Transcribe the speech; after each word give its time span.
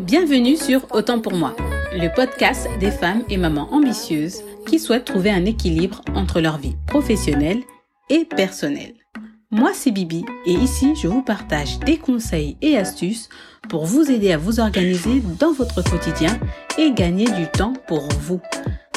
Bienvenue 0.00 0.56
sur 0.56 0.86
Autant 0.92 1.20
pour 1.20 1.34
moi, 1.34 1.54
le 1.92 2.08
podcast 2.08 2.66
des 2.80 2.90
femmes 2.90 3.22
et 3.28 3.36
mamans 3.36 3.68
ambitieuses 3.70 4.42
qui 4.66 4.78
souhaitent 4.78 5.04
trouver 5.04 5.28
un 5.28 5.44
équilibre 5.44 6.00
entre 6.14 6.40
leur 6.40 6.56
vie 6.56 6.74
professionnelle 6.86 7.60
et 8.08 8.24
personnelle. 8.24 8.94
Moi, 9.50 9.72
c'est 9.74 9.90
Bibi 9.90 10.24
et 10.46 10.52
ici, 10.52 10.94
je 10.96 11.06
vous 11.06 11.20
partage 11.20 11.78
des 11.80 11.98
conseils 11.98 12.56
et 12.62 12.78
astuces 12.78 13.28
pour 13.68 13.84
vous 13.84 14.10
aider 14.10 14.32
à 14.32 14.38
vous 14.38 14.58
organiser 14.58 15.22
dans 15.38 15.52
votre 15.52 15.82
quotidien 15.82 16.40
et 16.78 16.92
gagner 16.92 17.26
du 17.26 17.46
temps 17.46 17.74
pour 17.86 18.08
vous. 18.20 18.40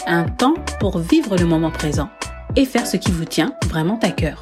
Un 0.08 0.24
temps 0.24 0.56
pour 0.80 1.00
vivre 1.00 1.36
le 1.36 1.46
moment 1.46 1.72
présent 1.72 2.08
et 2.56 2.64
faire 2.64 2.88
ce 2.88 2.96
qui 2.96 3.12
vous 3.12 3.26
tient 3.26 3.54
vraiment 3.66 4.00
à 4.04 4.10
cœur. 4.10 4.42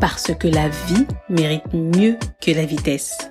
Parce 0.00 0.34
que 0.34 0.48
la 0.48 0.68
vie 0.68 1.06
mérite 1.28 1.72
mieux 1.72 2.16
que 2.40 2.50
la 2.50 2.64
vitesse. 2.64 3.30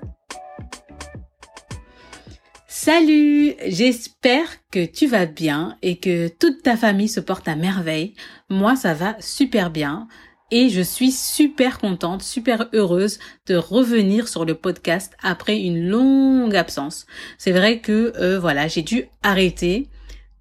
Salut, 2.81 3.55
j'espère 3.67 4.47
que 4.71 4.85
tu 4.85 5.05
vas 5.05 5.25
bien 5.25 5.75
et 5.81 5.97
que 5.97 6.29
toute 6.29 6.63
ta 6.63 6.77
famille 6.77 7.09
se 7.09 7.19
porte 7.19 7.49
à 7.49 7.57
merveille. 7.57 8.13
Moi, 8.49 8.77
ça 8.77 8.93
va 8.93 9.17
super 9.19 9.69
bien 9.69 10.07
et 10.49 10.69
je 10.69 10.79
suis 10.79 11.11
super 11.11 11.79
contente, 11.79 12.21
super 12.21 12.69
heureuse 12.71 13.19
de 13.47 13.55
revenir 13.55 14.29
sur 14.29 14.45
le 14.45 14.55
podcast 14.55 15.11
après 15.21 15.59
une 15.59 15.89
longue 15.89 16.55
absence. 16.55 17.05
C'est 17.37 17.51
vrai 17.51 17.79
que 17.79 18.13
euh, 18.15 18.39
voilà, 18.39 18.69
j'ai 18.69 18.81
dû 18.81 19.09
arrêter. 19.23 19.89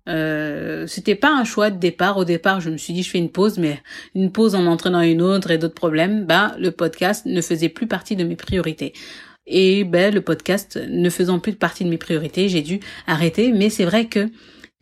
Euh, 0.09 0.87
c'était 0.87 1.17
pas 1.17 1.35
un 1.35 1.43
choix 1.43 1.71
de 1.71 1.79
départ. 1.81 2.19
Au 2.19 2.25
départ, 2.25 2.61
je 2.61 2.71
me 2.71 2.77
suis 2.77 2.93
dit 2.93 3.03
je 3.03 3.11
fais 3.11 3.19
une 3.19 3.33
pause, 3.33 3.59
mais 3.59 3.83
une 4.15 4.31
pause 4.31 4.55
en 4.55 4.67
entraînant 4.67 5.01
une 5.01 5.23
autre 5.23 5.51
et 5.51 5.59
d'autres 5.59 5.75
problèmes, 5.75 6.25
bah 6.25 6.55
le 6.61 6.71
podcast 6.71 7.27
ne 7.27 7.41
faisait 7.41 7.69
plus 7.69 7.89
partie 7.89 8.15
de 8.15 8.23
mes 8.23 8.37
priorités. 8.37 8.93
Et 9.49 9.85
ben 9.85 10.15
le 10.15 10.21
podcast 10.21 10.79
ne 10.89 11.11
faisant 11.11 11.41
plus 11.41 11.55
partie 11.55 11.85
de 11.85 11.89
mes 11.89 11.99
priorités, 11.99 12.49
j'ai 12.49 12.63
dû 12.63 12.81
arrêter. 13.07 13.51
Mais 13.53 13.71
c'est 13.71 13.85
vrai 13.85 14.07
que 14.07 14.29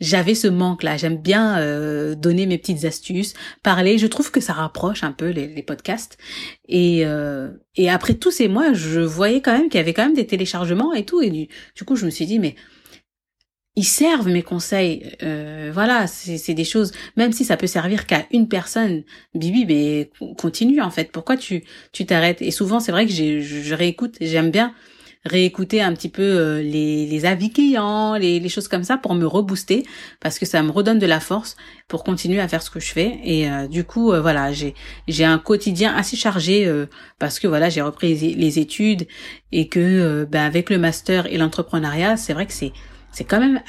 j'avais 0.00 0.34
ce 0.34 0.48
manque-là. 0.48 0.96
J'aime 0.96 1.16
bien 1.16 1.58
euh, 1.58 2.14
donner 2.14 2.46
mes 2.46 2.58
petites 2.58 2.84
astuces, 2.84 3.34
parler. 3.62 3.96
Je 3.96 4.06
trouve 4.06 4.30
que 4.30 4.40
ça 4.40 4.52
rapproche 4.52 5.02
un 5.04 5.12
peu 5.12 5.30
les, 5.30 5.62
podcasts. 5.62 6.18
Et, 6.68 7.06
euh, 7.06 7.48
et 7.76 7.88
après 7.88 8.14
tous 8.14 8.30
ces 8.30 8.48
mois, 8.48 8.72
je 8.72 9.00
voyais 9.00 9.40
quand 9.40 9.56
même 9.56 9.68
qu'il 9.68 9.78
y 9.78 9.80
avait 9.80 9.94
quand 9.94 10.04
même 10.04 10.14
des 10.14 10.26
téléchargements 10.26 10.92
et 10.92 11.04
tout. 11.04 11.22
Et 11.22 11.30
du, 11.30 11.48
du 11.74 11.84
coup, 11.84 11.96
je 11.96 12.04
me 12.04 12.10
suis 12.10 12.26
dit, 12.26 12.38
mais 12.38 12.56
ils 13.76 13.84
servent 13.84 14.28
mes 14.28 14.42
conseils. 14.42 15.16
Euh, 15.22 15.70
voilà, 15.72 16.06
c'est 16.06 16.54
des 16.54 16.64
choses, 16.64 16.92
même 17.16 17.32
si 17.32 17.44
ça 17.44 17.58
peut 17.58 17.66
servir 17.66 18.06
qu'à 18.06 18.26
une 18.32 18.48
personne, 18.48 19.04
Bibi, 19.34 19.66
mais 19.66 20.10
continue 20.38 20.80
en 20.80 20.90
fait. 20.90 21.12
Pourquoi 21.12 21.36
tu 21.36 21.62
tu 21.92 22.06
t'arrêtes? 22.06 22.40
Et 22.40 22.50
souvent, 22.50 22.80
c'est 22.80 22.92
vrai 22.92 23.06
que 23.06 23.12
je, 23.12 23.40
je 23.40 23.74
réécoute, 23.74 24.16
j'aime 24.20 24.50
bien 24.50 24.74
réécouter 25.24 25.82
un 25.82 25.92
petit 25.92 26.08
peu 26.08 26.22
euh, 26.22 26.62
les, 26.62 27.04
les 27.04 27.26
avis 27.26 27.50
clients, 27.50 28.14
les, 28.14 28.48
choses 28.48 28.68
comme 28.68 28.84
ça 28.84 28.96
pour 28.96 29.14
me 29.14 29.26
rebooster 29.26 29.82
parce 30.20 30.38
que 30.38 30.46
ça 30.46 30.62
me 30.62 30.70
redonne 30.70 31.00
de 31.00 31.06
la 31.06 31.18
force 31.18 31.56
pour 31.88 32.04
continuer 32.04 32.38
à 32.40 32.46
faire 32.46 32.62
ce 32.62 32.70
que 32.70 32.78
je 32.78 32.92
fais 32.92 33.18
et 33.24 33.50
euh, 33.50 33.66
du 33.66 33.82
coup 33.82 34.12
voilà 34.20 34.52
j'ai 34.52 34.74
j'ai 35.08 35.24
un 35.24 35.38
quotidien 35.38 35.92
assez 35.96 36.16
chargé 36.16 36.72
parce 37.18 37.40
que 37.40 37.48
voilà 37.48 37.68
j'ai 37.70 37.82
repris 37.82 38.14
les, 38.14 38.58
études 38.60 39.08
et 39.50 39.66
que 39.68 40.24
ben, 40.30 40.44
avec 40.44 40.70
le 40.70 40.78
master 40.78 41.26
et 41.26 41.38
l'entrepreneuriat 41.38 42.16
c'est 42.16 42.32
vrai 42.32 42.46
que 42.46 42.52
c'est 42.52 42.72
c'est 43.16 43.24
quand 43.24 43.40
même 43.40 43.62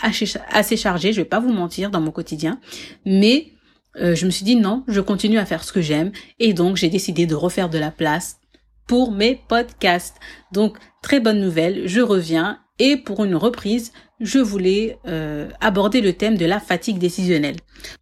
assez 0.51 0.75
chargé, 0.75 1.13
je 1.13 1.21
vais 1.21 1.25
pas 1.25 1.39
vous 1.39 1.53
mentir, 1.53 1.89
dans 1.89 2.01
mon 2.01 2.11
quotidien. 2.11 2.59
Mais 3.05 3.53
euh, 3.95 4.13
je 4.13 4.25
me 4.25 4.29
suis 4.29 4.43
dit 4.43 4.57
non, 4.57 4.83
je 4.89 4.99
continue 4.99 5.37
à 5.37 5.45
faire 5.45 5.63
ce 5.63 5.71
que 5.71 5.79
j'aime. 5.79 6.11
Et 6.37 6.51
donc, 6.53 6.75
j'ai 6.75 6.89
décidé 6.89 7.25
de 7.25 7.33
refaire 7.33 7.69
de 7.69 7.77
la 7.77 7.89
place 7.89 8.41
pour 8.87 9.13
mes 9.13 9.41
podcasts. 9.47 10.17
Donc, 10.51 10.77
très 11.01 11.21
bonne 11.21 11.39
nouvelle, 11.39 11.87
je 11.87 12.01
reviens. 12.01 12.59
Et 12.79 12.97
pour 12.97 13.23
une 13.23 13.35
reprise, 13.35 13.93
je 14.19 14.39
voulais 14.39 14.97
euh, 15.07 15.47
aborder 15.61 16.01
le 16.01 16.11
thème 16.11 16.35
de 16.35 16.45
la 16.45 16.59
fatigue 16.59 16.97
décisionnelle. 16.97 17.55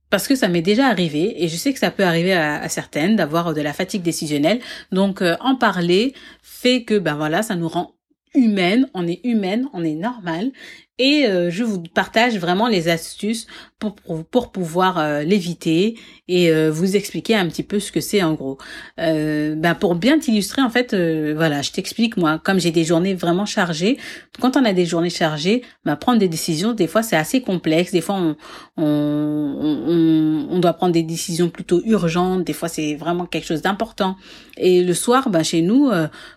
Parce 0.09 0.27
que 0.27 0.33
ça 0.33 0.47
m'est 0.47 0.63
déjà 0.63 0.87
arrivé, 0.87 1.43
et 1.43 1.47
je 1.47 1.57
sais 1.57 1.73
que 1.73 1.79
ça 1.79 1.91
peut 1.91 2.05
arriver 2.05 2.33
à, 2.33 2.67
certaines 2.69 3.15
d'avoir 3.15 3.53
de 3.53 3.61
la 3.61 3.71
fatigue 3.71 4.01
décisionnelle. 4.01 4.61
Donc, 4.91 5.21
euh, 5.21 5.35
en 5.41 5.55
parler 5.55 6.15
fait 6.41 6.85
que, 6.85 6.97
ben 6.97 7.13
voilà, 7.13 7.43
ça 7.43 7.55
nous 7.55 7.67
rend 7.67 7.91
humaine, 8.33 8.89
on 8.93 9.07
est 9.07 9.21
humaine, 9.23 9.69
on 9.73 9.83
est 9.83 9.95
normal 9.95 10.51
et 10.97 11.25
euh, 11.27 11.49
je 11.49 11.63
vous 11.63 11.83
partage 11.83 12.37
vraiment 12.37 12.67
les 12.67 12.87
astuces 12.87 13.47
pour, 13.79 13.95
pour, 14.25 14.51
pouvoir 14.51 14.97
euh, 14.97 15.23
l'éviter 15.23 15.99
et 16.29 16.49
euh, 16.49 16.71
vous 16.71 16.95
expliquer 16.95 17.35
un 17.35 17.47
petit 17.47 17.63
peu 17.63 17.79
ce 17.79 17.91
que 17.91 17.99
c'est 17.99 18.23
en 18.23 18.33
gros. 18.33 18.57
ben 18.97 19.75
pour 19.79 19.95
bien 19.95 20.17
t'illustrer 20.17 20.61
en 20.61 20.69
fait, 20.69 20.95
voilà, 20.95 21.61
je 21.61 21.71
t'explique 21.71 22.15
moi, 22.15 22.39
comme 22.43 22.59
j'ai 22.59 22.71
des 22.71 22.85
journées 22.85 23.13
vraiment 23.13 23.45
chargées, 23.45 23.97
quand 24.39 24.55
on 24.55 24.63
a 24.63 24.71
des 24.71 24.85
journées 24.85 25.09
chargées, 25.09 25.63
ben, 25.83 25.95
prendre 25.97 26.19
des 26.19 26.29
décisions, 26.29 26.73
des 26.73 26.87
fois 26.87 27.03
c'est 27.03 27.17
assez 27.17 27.41
complexe, 27.41 27.91
des 27.91 28.01
fois 28.01 28.15
on, 28.15 28.35
on, 28.77 30.47
on, 30.49 30.59
doit 30.59 30.73
prendre 30.73 30.93
des 30.93 31.03
décisions 31.03 31.49
plutôt 31.49 31.81
urgentes, 31.85 32.45
des 32.45 32.53
fois 32.53 32.69
c'est 32.69 32.95
vraiment 32.95 33.25
quelque 33.25 33.45
chose 33.45 33.61
d'important. 33.61 34.15
Et 34.57 34.83
le 34.83 34.93
soir, 34.93 35.29
ben, 35.29 35.43
chez 35.43 35.61
nous, 35.61 35.91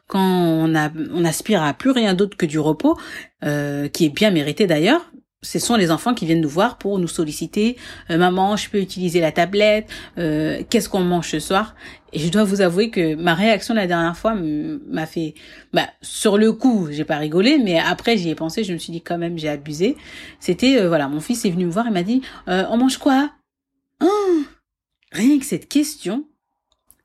quand 0.08 0.20
on, 0.20 0.74
a, 0.74 0.90
on 1.14 1.24
aspire 1.24 1.62
à 1.62 1.72
plus 1.72 1.90
rien 1.90 2.14
d'autre 2.14 2.36
que 2.36 2.46
du 2.46 2.58
repos, 2.58 2.98
euh, 3.44 3.88
qui 3.88 4.06
est 4.06 4.08
bien 4.08 4.30
mérité 4.30 4.66
d'ailleurs. 4.66 5.12
Ce 5.42 5.60
sont 5.60 5.76
les 5.76 5.92
enfants 5.92 6.14
qui 6.14 6.26
viennent 6.26 6.40
nous 6.40 6.48
voir 6.48 6.78
pour 6.78 6.98
nous 6.98 7.06
solliciter. 7.06 7.76
Euh, 8.10 8.18
maman, 8.18 8.56
je 8.56 8.68
peux 8.68 8.80
utiliser 8.80 9.20
la 9.20 9.30
tablette. 9.30 9.88
Euh, 10.18 10.64
qu'est-ce 10.68 10.88
qu'on 10.88 11.00
mange 11.00 11.30
ce 11.30 11.38
soir? 11.38 11.76
Et 12.12 12.18
je 12.18 12.28
dois 12.28 12.42
vous 12.42 12.60
avouer 12.60 12.90
que 12.90 13.14
ma 13.14 13.34
réaction 13.34 13.74
la 13.74 13.86
dernière 13.86 14.16
fois 14.16 14.34
m'a 14.34 15.06
fait, 15.06 15.34
bah, 15.72 15.86
sur 16.02 16.38
le 16.38 16.52
coup, 16.52 16.88
j'ai 16.90 17.04
pas 17.04 17.18
rigolé, 17.18 17.58
mais 17.58 17.78
après 17.78 18.16
j'y 18.16 18.30
ai 18.30 18.34
pensé. 18.34 18.64
Je 18.64 18.72
me 18.72 18.78
suis 18.78 18.92
dit 18.92 19.00
quand 19.00 19.18
même, 19.18 19.38
j'ai 19.38 19.48
abusé. 19.48 19.96
C'était 20.40 20.84
voilà, 20.88 21.06
mon 21.06 21.20
fils 21.20 21.44
est 21.44 21.50
venu 21.50 21.66
me 21.66 21.70
voir 21.70 21.86
et 21.86 21.90
m'a 21.90 22.02
dit, 22.02 22.22
on 22.46 22.76
mange 22.76 22.96
quoi? 22.96 23.30
Oh 24.02 24.42
Rien 25.12 25.38
que 25.38 25.44
cette 25.44 25.68
question, 25.68 26.24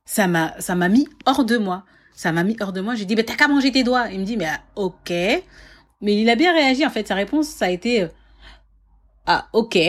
ça 0.06 0.28
m'a 0.28 0.56
ça 0.60 0.74
m'a 0.74 0.90
mis 0.90 1.08
hors 1.26 1.46
de 1.46 1.58
moi. 1.58 1.86
Ça 2.16 2.32
m'a 2.32 2.44
mis 2.44 2.56
hors 2.60 2.74
de 2.74 2.82
moi. 2.82 2.96
J'ai 2.96 3.06
dit, 3.06 3.16
mais 3.16 3.24
t'as 3.24 3.36
qu'à 3.36 3.48
manger 3.48 3.72
tes 3.72 3.84
doigts. 3.84 4.10
Il 4.12 4.20
me 4.20 4.26
dit, 4.26 4.38
mais 4.38 4.48
ah, 4.48 4.62
ok. 4.76 5.14
Mais 6.04 6.20
il 6.20 6.30
a 6.30 6.36
bien 6.36 6.54
réagi. 6.54 6.86
En 6.86 6.90
fait, 6.90 7.08
sa 7.08 7.16
réponse, 7.16 7.48
ça 7.48 7.66
a 7.66 7.70
été, 7.70 8.04
euh, 8.04 8.08
ah, 9.26 9.48
ok. 9.54 9.80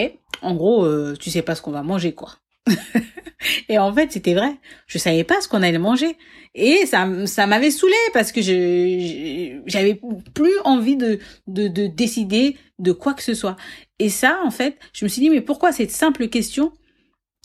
En 0.42 0.54
gros, 0.54 0.84
euh, 0.84 1.16
tu 1.18 1.30
sais 1.30 1.42
pas 1.42 1.54
ce 1.54 1.60
qu'on 1.60 1.72
va 1.72 1.82
manger, 1.82 2.12
quoi. 2.12 2.36
et 3.68 3.78
en 3.78 3.92
fait, 3.92 4.12
c'était 4.12 4.34
vrai. 4.34 4.54
Je 4.86 4.96
savais 4.98 5.24
pas 5.24 5.40
ce 5.40 5.48
qu'on 5.48 5.62
allait 5.62 5.76
manger. 5.78 6.16
Et 6.54 6.86
ça, 6.86 7.04
m'avait 7.46 7.72
saoulé 7.72 7.96
parce 8.12 8.30
que 8.30 8.40
je, 8.42 9.60
j'avais 9.66 10.00
plus 10.34 10.56
envie 10.64 10.96
de, 10.96 11.18
de, 11.48 11.66
de 11.66 11.88
décider 11.88 12.56
de 12.78 12.92
quoi 12.92 13.14
que 13.14 13.22
ce 13.22 13.34
soit. 13.34 13.56
Et 13.98 14.08
ça, 14.08 14.40
en 14.44 14.52
fait, 14.52 14.78
je 14.92 15.04
me 15.04 15.08
suis 15.08 15.20
dit, 15.20 15.30
mais 15.30 15.40
pourquoi 15.40 15.72
cette 15.72 15.90
simple 15.90 16.28
question 16.28 16.72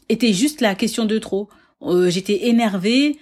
était 0.09 0.33
juste 0.33 0.61
la 0.61 0.75
question 0.75 1.05
de 1.05 1.17
trop? 1.17 1.49
Euh, 1.81 2.11
j'étais 2.11 2.47
énervée, 2.47 3.17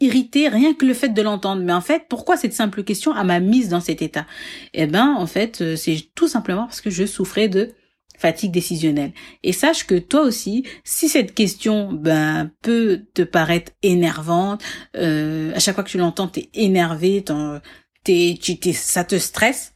irrité 0.00 0.48
rien 0.48 0.74
que 0.74 0.84
le 0.84 0.94
fait 0.94 1.10
de 1.10 1.22
l'entendre. 1.22 1.62
Mais 1.62 1.72
en 1.72 1.80
fait, 1.80 2.04
pourquoi 2.08 2.36
cette 2.36 2.52
simple 2.52 2.82
question 2.84 3.14
m'a 3.14 3.40
mise 3.40 3.68
dans 3.68 3.80
cet 3.80 4.02
état? 4.02 4.26
Eh 4.74 4.86
ben, 4.86 5.14
en 5.16 5.26
fait, 5.26 5.60
euh, 5.60 5.76
c'est 5.76 6.10
tout 6.14 6.28
simplement 6.28 6.64
parce 6.64 6.80
que 6.80 6.90
je 6.90 7.06
souffrais 7.06 7.48
de 7.48 7.72
fatigue 8.18 8.52
décisionnelle. 8.52 9.12
Et 9.42 9.52
sache 9.52 9.84
que 9.84 9.98
toi 9.98 10.22
aussi, 10.22 10.64
si 10.84 11.08
cette 11.08 11.34
question 11.34 11.92
ben 11.92 12.50
peut 12.62 13.02
te 13.14 13.22
paraître 13.22 13.72
énervante, 13.82 14.62
euh, 14.96 15.52
à 15.54 15.58
chaque 15.58 15.74
fois 15.74 15.84
que 15.84 15.90
tu 15.90 15.98
l'entends, 15.98 16.28
t'es 16.28 16.48
énervé, 16.54 17.24
t'es, 18.04 18.38
tu, 18.40 18.56
ça 18.72 19.04
te 19.04 19.18
stresse. 19.18 19.74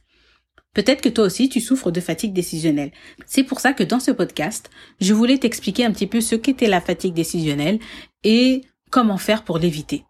Peut-être 0.73 1.01
que 1.01 1.09
toi 1.09 1.25
aussi 1.25 1.49
tu 1.49 1.59
souffres 1.59 1.91
de 1.91 1.99
fatigue 1.99 2.33
décisionnelle. 2.33 2.91
C'est 3.25 3.43
pour 3.43 3.59
ça 3.59 3.73
que 3.73 3.83
dans 3.83 3.99
ce 3.99 4.11
podcast, 4.11 4.69
je 5.01 5.13
voulais 5.13 5.39
t'expliquer 5.39 5.83
un 5.85 5.91
petit 5.91 6.07
peu 6.07 6.21
ce 6.21 6.35
qu'était 6.35 6.67
la 6.67 6.81
fatigue 6.81 7.15
décisionnelle 7.15 7.79
et 8.23 8.61
comment 8.89 9.17
faire 9.17 9.43
pour 9.43 9.57
l'éviter. 9.57 10.05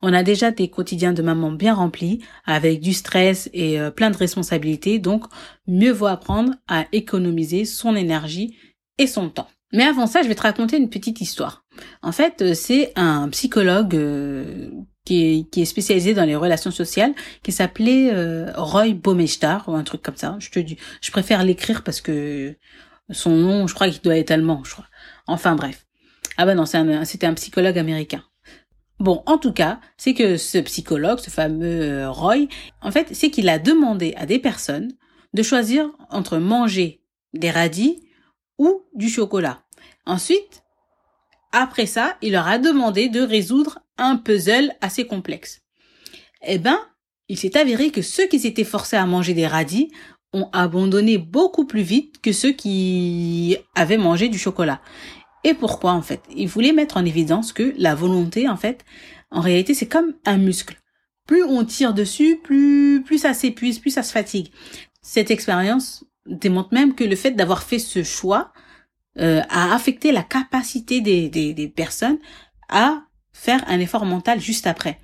On 0.00 0.12
a 0.12 0.22
déjà 0.22 0.50
des 0.52 0.68
quotidiens 0.68 1.12
de 1.12 1.22
maman 1.22 1.50
bien 1.50 1.74
remplis, 1.74 2.20
avec 2.46 2.80
du 2.80 2.92
stress 2.92 3.50
et 3.52 3.80
euh, 3.80 3.90
plein 3.90 4.10
de 4.10 4.16
responsabilités, 4.16 4.98
donc 4.98 5.24
mieux 5.66 5.90
vaut 5.90 6.06
apprendre 6.06 6.54
à 6.68 6.86
économiser 6.92 7.64
son 7.64 7.96
énergie 7.96 8.56
et 8.98 9.08
son 9.08 9.28
temps. 9.28 9.48
Mais 9.72 9.84
avant 9.84 10.06
ça, 10.06 10.22
je 10.22 10.28
vais 10.28 10.36
te 10.36 10.42
raconter 10.42 10.76
une 10.76 10.88
petite 10.88 11.20
histoire. 11.20 11.64
En 12.02 12.12
fait, 12.12 12.42
euh, 12.42 12.54
c'est 12.54 12.92
un 12.94 13.28
psychologue 13.30 13.96
euh, 13.96 14.70
qui, 15.04 15.48
est, 15.56 15.64
spécialisé 15.64 16.14
dans 16.14 16.24
les 16.24 16.36
relations 16.36 16.70
sociales, 16.70 17.14
qui 17.42 17.50
s'appelait 17.50 18.12
Roy 18.54 18.92
Baumeister 18.92 19.56
ou 19.66 19.72
un 19.72 19.82
truc 19.82 20.02
comme 20.02 20.16
ça. 20.16 20.36
Je 20.38 20.50
te 20.50 20.58
dis, 20.58 20.76
je 21.00 21.10
préfère 21.10 21.42
l'écrire 21.44 21.82
parce 21.82 22.02
que 22.02 22.54
son 23.10 23.30
nom, 23.30 23.66
je 23.66 23.74
crois 23.74 23.88
qu'il 23.88 24.02
doit 24.02 24.18
être 24.18 24.30
allemand, 24.30 24.62
je 24.64 24.72
crois. 24.72 24.86
Enfin 25.26 25.54
bref. 25.54 25.87
Ah 26.40 26.46
ben 26.46 26.54
non, 26.54 26.66
c'était 26.66 27.26
un 27.26 27.34
psychologue 27.34 27.78
américain. 27.78 28.22
Bon, 29.00 29.24
en 29.26 29.38
tout 29.38 29.52
cas, 29.52 29.80
c'est 29.96 30.14
que 30.14 30.36
ce 30.36 30.58
psychologue, 30.58 31.18
ce 31.18 31.30
fameux 31.30 31.82
euh, 31.82 32.10
Roy, 32.10 32.46
en 32.80 32.92
fait, 32.92 33.08
c'est 33.12 33.30
qu'il 33.30 33.48
a 33.48 33.58
demandé 33.58 34.14
à 34.16 34.24
des 34.24 34.38
personnes 34.38 34.92
de 35.34 35.42
choisir 35.42 35.90
entre 36.10 36.38
manger 36.38 37.02
des 37.34 37.50
radis 37.50 38.00
ou 38.56 38.82
du 38.94 39.08
chocolat. 39.08 39.64
Ensuite, 40.06 40.62
après 41.50 41.86
ça, 41.86 42.16
il 42.22 42.32
leur 42.32 42.46
a 42.46 42.58
demandé 42.58 43.08
de 43.08 43.20
résoudre 43.20 43.80
un 43.98 44.16
puzzle 44.16 44.72
assez 44.80 45.06
complexe. 45.06 45.62
Eh 46.46 46.58
ben, 46.58 46.78
il 47.28 47.36
s'est 47.36 47.58
avéré 47.58 47.90
que 47.90 48.02
ceux 48.02 48.28
qui 48.28 48.38
s'étaient 48.38 48.62
forcés 48.62 48.96
à 48.96 49.06
manger 49.06 49.34
des 49.34 49.46
radis 49.46 49.90
ont 50.32 50.48
abandonné 50.52 51.18
beaucoup 51.18 51.66
plus 51.66 51.82
vite 51.82 52.20
que 52.20 52.32
ceux 52.32 52.52
qui 52.52 53.56
avaient 53.74 53.96
mangé 53.96 54.28
du 54.28 54.38
chocolat. 54.38 54.80
Et 55.44 55.54
pourquoi 55.54 55.92
en 55.92 56.02
fait? 56.02 56.22
Il 56.34 56.48
voulait 56.48 56.72
mettre 56.72 56.96
en 56.96 57.04
évidence 57.04 57.52
que 57.52 57.74
la 57.78 57.94
volonté 57.94 58.48
en 58.48 58.56
fait, 58.56 58.84
en 59.30 59.40
réalité 59.40 59.74
c'est 59.74 59.88
comme 59.88 60.14
un 60.24 60.38
muscle. 60.38 60.76
Plus 61.26 61.44
on 61.44 61.64
tire 61.64 61.94
dessus, 61.94 62.40
plus 62.42 63.02
plus 63.04 63.18
ça 63.18 63.34
s'épuise, 63.34 63.78
plus 63.78 63.90
ça 63.90 64.02
se 64.02 64.12
fatigue. 64.12 64.50
Cette 65.02 65.30
expérience 65.30 66.04
démontre 66.26 66.72
même 66.72 66.94
que 66.94 67.04
le 67.04 67.16
fait 67.16 67.30
d'avoir 67.32 67.62
fait 67.62 67.78
ce 67.78 68.02
choix 68.02 68.52
euh, 69.18 69.42
a 69.48 69.74
affecté 69.74 70.12
la 70.12 70.22
capacité 70.22 71.00
des, 71.00 71.28
des, 71.28 71.54
des 71.54 71.68
personnes 71.68 72.18
à 72.68 73.02
faire 73.32 73.64
un 73.68 73.80
effort 73.80 74.04
mental 74.04 74.40
juste 74.40 74.66
après. 74.66 75.00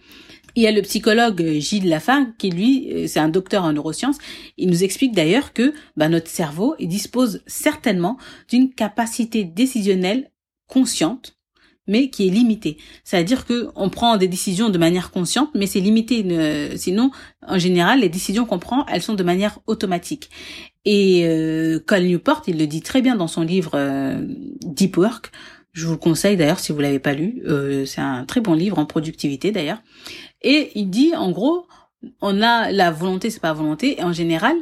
Il 0.56 0.62
y 0.62 0.66
a 0.66 0.72
le 0.72 0.82
psychologue 0.82 1.42
euh, 1.42 1.58
Gilles 1.58 1.88
Lafin 1.88 2.32
qui 2.38 2.50
lui, 2.50 2.92
euh, 2.92 3.06
c'est 3.06 3.20
un 3.20 3.28
docteur 3.28 3.64
en 3.64 3.72
neurosciences. 3.72 4.18
Il 4.56 4.70
nous 4.70 4.84
explique 4.84 5.14
d'ailleurs 5.14 5.52
que 5.52 5.72
bah, 5.96 6.08
notre 6.08 6.28
cerveau 6.28 6.74
il 6.78 6.88
dispose 6.88 7.42
certainement 7.46 8.18
d'une 8.48 8.72
capacité 8.72 9.44
décisionnelle 9.44 10.30
consciente, 10.68 11.36
mais 11.86 12.08
qui 12.08 12.26
est 12.26 12.30
limitée. 12.30 12.78
C'est-à-dire 13.02 13.44
que 13.44 13.68
on 13.74 13.90
prend 13.90 14.16
des 14.16 14.28
décisions 14.28 14.70
de 14.70 14.78
manière 14.78 15.10
consciente, 15.10 15.50
mais 15.54 15.66
c'est 15.66 15.80
limité. 15.80 16.24
sinon, 16.76 17.10
en 17.46 17.58
général, 17.58 18.00
les 18.00 18.08
décisions 18.08 18.46
qu'on 18.46 18.58
prend, 18.58 18.86
elles 18.86 19.02
sont 19.02 19.14
de 19.14 19.22
manière 19.22 19.58
automatique. 19.66 20.30
Et 20.86 21.26
euh, 21.26 21.80
Newport, 21.90 22.42
il 22.46 22.58
le 22.58 22.66
dit 22.66 22.80
très 22.80 23.02
bien 23.02 23.16
dans 23.16 23.28
son 23.28 23.42
livre 23.42 23.72
euh, 23.74 24.18
Deep 24.64 24.96
Work. 24.96 25.30
Je 25.72 25.86
vous 25.86 25.92
le 25.92 25.98
conseille 25.98 26.36
d'ailleurs 26.38 26.60
si 26.60 26.72
vous 26.72 26.80
l'avez 26.80 27.00
pas 27.00 27.14
lu. 27.14 27.42
c'est 27.86 28.00
un 28.00 28.24
très 28.24 28.40
bon 28.40 28.54
livre 28.54 28.78
en 28.78 28.86
productivité 28.86 29.50
d'ailleurs. 29.50 29.82
Et 30.44 30.70
il 30.76 30.90
dit, 30.90 31.14
en 31.16 31.32
gros, 31.32 31.66
on 32.20 32.40
a 32.42 32.70
la 32.70 32.90
volonté, 32.90 33.30
c'est 33.30 33.40
pas 33.40 33.52
volonté, 33.52 33.98
et 33.98 34.04
en 34.04 34.12
général, 34.12 34.54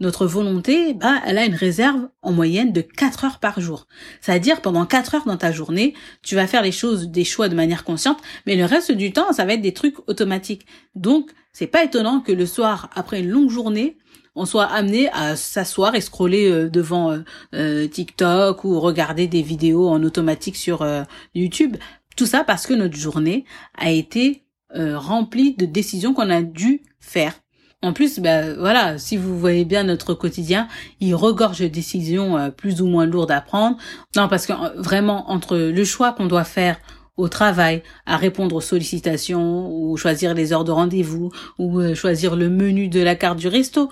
notre 0.00 0.26
volonté, 0.26 0.92
bah, 0.92 1.20
elle 1.24 1.38
a 1.38 1.44
une 1.44 1.54
réserve 1.54 2.08
en 2.22 2.32
moyenne 2.32 2.72
de 2.72 2.80
4 2.80 3.24
heures 3.24 3.38
par 3.38 3.60
jour. 3.60 3.86
C'est-à-dire, 4.20 4.60
pendant 4.60 4.84
4 4.84 5.14
heures 5.14 5.24
dans 5.24 5.36
ta 5.36 5.52
journée, 5.52 5.94
tu 6.22 6.34
vas 6.34 6.46
faire 6.46 6.62
les 6.62 6.72
choses, 6.72 7.08
des 7.08 7.24
choix 7.24 7.48
de 7.48 7.54
manière 7.54 7.84
consciente, 7.84 8.18
mais 8.46 8.56
le 8.56 8.64
reste 8.64 8.92
du 8.92 9.12
temps, 9.12 9.32
ça 9.32 9.44
va 9.44 9.54
être 9.54 9.62
des 9.62 9.72
trucs 9.72 9.96
automatiques. 10.08 10.66
Donc, 10.94 11.30
c'est 11.52 11.66
pas 11.66 11.84
étonnant 11.84 12.20
que 12.20 12.32
le 12.32 12.44
soir, 12.44 12.90
après 12.94 13.20
une 13.20 13.30
longue 13.30 13.50
journée, 13.50 13.96
on 14.36 14.44
soit 14.44 14.66
amené 14.66 15.08
à 15.12 15.34
s'asseoir 15.34 15.94
et 15.94 16.02
scroller 16.02 16.50
euh, 16.50 16.68
devant 16.68 17.10
euh, 17.10 17.20
euh, 17.54 17.88
TikTok 17.88 18.64
ou 18.64 18.78
regarder 18.78 19.26
des 19.26 19.42
vidéos 19.42 19.88
en 19.88 20.02
automatique 20.02 20.56
sur 20.56 20.86
YouTube. 21.34 21.76
Tout 22.16 22.26
ça 22.26 22.44
parce 22.44 22.66
que 22.66 22.74
notre 22.74 22.96
journée 22.96 23.44
a 23.78 23.90
été 23.90 24.45
euh, 24.74 24.98
rempli 24.98 25.54
de 25.54 25.64
décisions 25.64 26.12
qu'on 26.12 26.28
a 26.28 26.42
dû 26.42 26.82
faire. 26.98 27.34
En 27.82 27.92
plus, 27.92 28.18
ben 28.18 28.56
voilà, 28.58 28.98
si 28.98 29.16
vous 29.16 29.38
voyez 29.38 29.64
bien 29.64 29.84
notre 29.84 30.12
quotidien, 30.12 30.66
il 30.98 31.14
regorge 31.14 31.60
de 31.60 31.68
décisions 31.68 32.36
euh, 32.36 32.50
plus 32.50 32.82
ou 32.82 32.86
moins 32.86 33.06
lourdes 33.06 33.30
à 33.30 33.40
prendre. 33.40 33.76
Non, 34.16 34.26
parce 34.26 34.44
que 34.44 34.52
euh, 34.52 34.70
vraiment, 34.76 35.30
entre 35.30 35.56
le 35.56 35.84
choix 35.84 36.12
qu'on 36.12 36.26
doit 36.26 36.42
faire 36.42 36.78
au 37.16 37.28
travail, 37.28 37.84
à 38.06 38.16
répondre 38.16 38.56
aux 38.56 38.60
sollicitations, 38.60 39.70
ou 39.70 39.96
choisir 39.96 40.34
les 40.34 40.52
heures 40.52 40.64
de 40.64 40.72
rendez-vous, 40.72 41.30
ou 41.58 41.94
choisir 41.94 42.34
le 42.34 42.50
menu 42.50 42.88
de 42.88 43.00
la 43.00 43.14
carte 43.14 43.38
du 43.38 43.48
resto, 43.48 43.88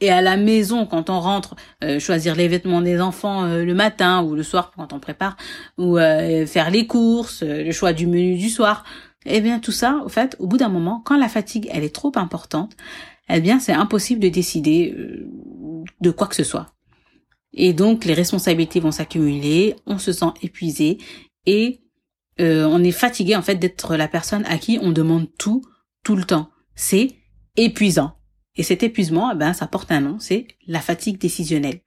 et 0.00 0.10
à 0.10 0.22
la 0.22 0.36
maison 0.36 0.86
quand 0.86 1.08
on 1.08 1.20
rentre, 1.20 1.54
choisir 2.00 2.34
les 2.34 2.48
vêtements 2.48 2.82
des 2.82 3.00
enfants 3.00 3.46
le 3.46 3.72
matin 3.72 4.24
ou 4.24 4.34
le 4.34 4.42
soir 4.42 4.72
quand 4.76 4.92
on 4.92 4.98
prépare, 4.98 5.36
ou 5.78 5.96
faire 5.96 6.70
les 6.72 6.88
courses, 6.88 7.44
le 7.44 7.70
choix 7.70 7.92
du 7.92 8.08
menu 8.08 8.34
du 8.36 8.50
soir. 8.50 8.82
Eh 9.28 9.40
bien, 9.40 9.58
tout 9.58 9.72
ça, 9.72 10.00
au 10.04 10.08
fait, 10.08 10.36
au 10.38 10.46
bout 10.46 10.56
d'un 10.56 10.68
moment, 10.68 11.02
quand 11.04 11.16
la 11.16 11.28
fatigue, 11.28 11.68
elle 11.72 11.84
est 11.84 11.94
trop 11.94 12.12
importante, 12.14 12.76
eh 13.28 13.40
bien, 13.40 13.58
c'est 13.58 13.72
impossible 13.72 14.20
de 14.20 14.28
décider 14.28 14.94
euh, 14.96 15.28
de 16.00 16.10
quoi 16.10 16.28
que 16.28 16.36
ce 16.36 16.44
soit. 16.44 16.66
Et 17.52 17.72
donc, 17.72 18.04
les 18.04 18.14
responsabilités 18.14 18.80
vont 18.80 18.92
s'accumuler, 18.92 19.74
on 19.86 19.98
se 19.98 20.12
sent 20.12 20.32
épuisé 20.42 20.98
et 21.44 21.80
euh, 22.40 22.66
on 22.66 22.84
est 22.84 22.92
fatigué, 22.92 23.34
en 23.34 23.42
fait, 23.42 23.56
d'être 23.56 23.96
la 23.96 24.08
personne 24.08 24.44
à 24.46 24.58
qui 24.58 24.78
on 24.80 24.92
demande 24.92 25.28
tout, 25.38 25.62
tout 26.04 26.14
le 26.14 26.24
temps. 26.24 26.50
C'est 26.74 27.16
épuisant. 27.56 28.12
Et 28.54 28.62
cet 28.62 28.82
épuisement, 28.82 29.32
eh 29.32 29.36
ben, 29.36 29.52
ça 29.54 29.66
porte 29.66 29.90
un 29.90 30.00
nom, 30.00 30.18
c'est 30.20 30.46
la 30.66 30.80
fatigue 30.80 31.18
décisionnelle. 31.18 31.80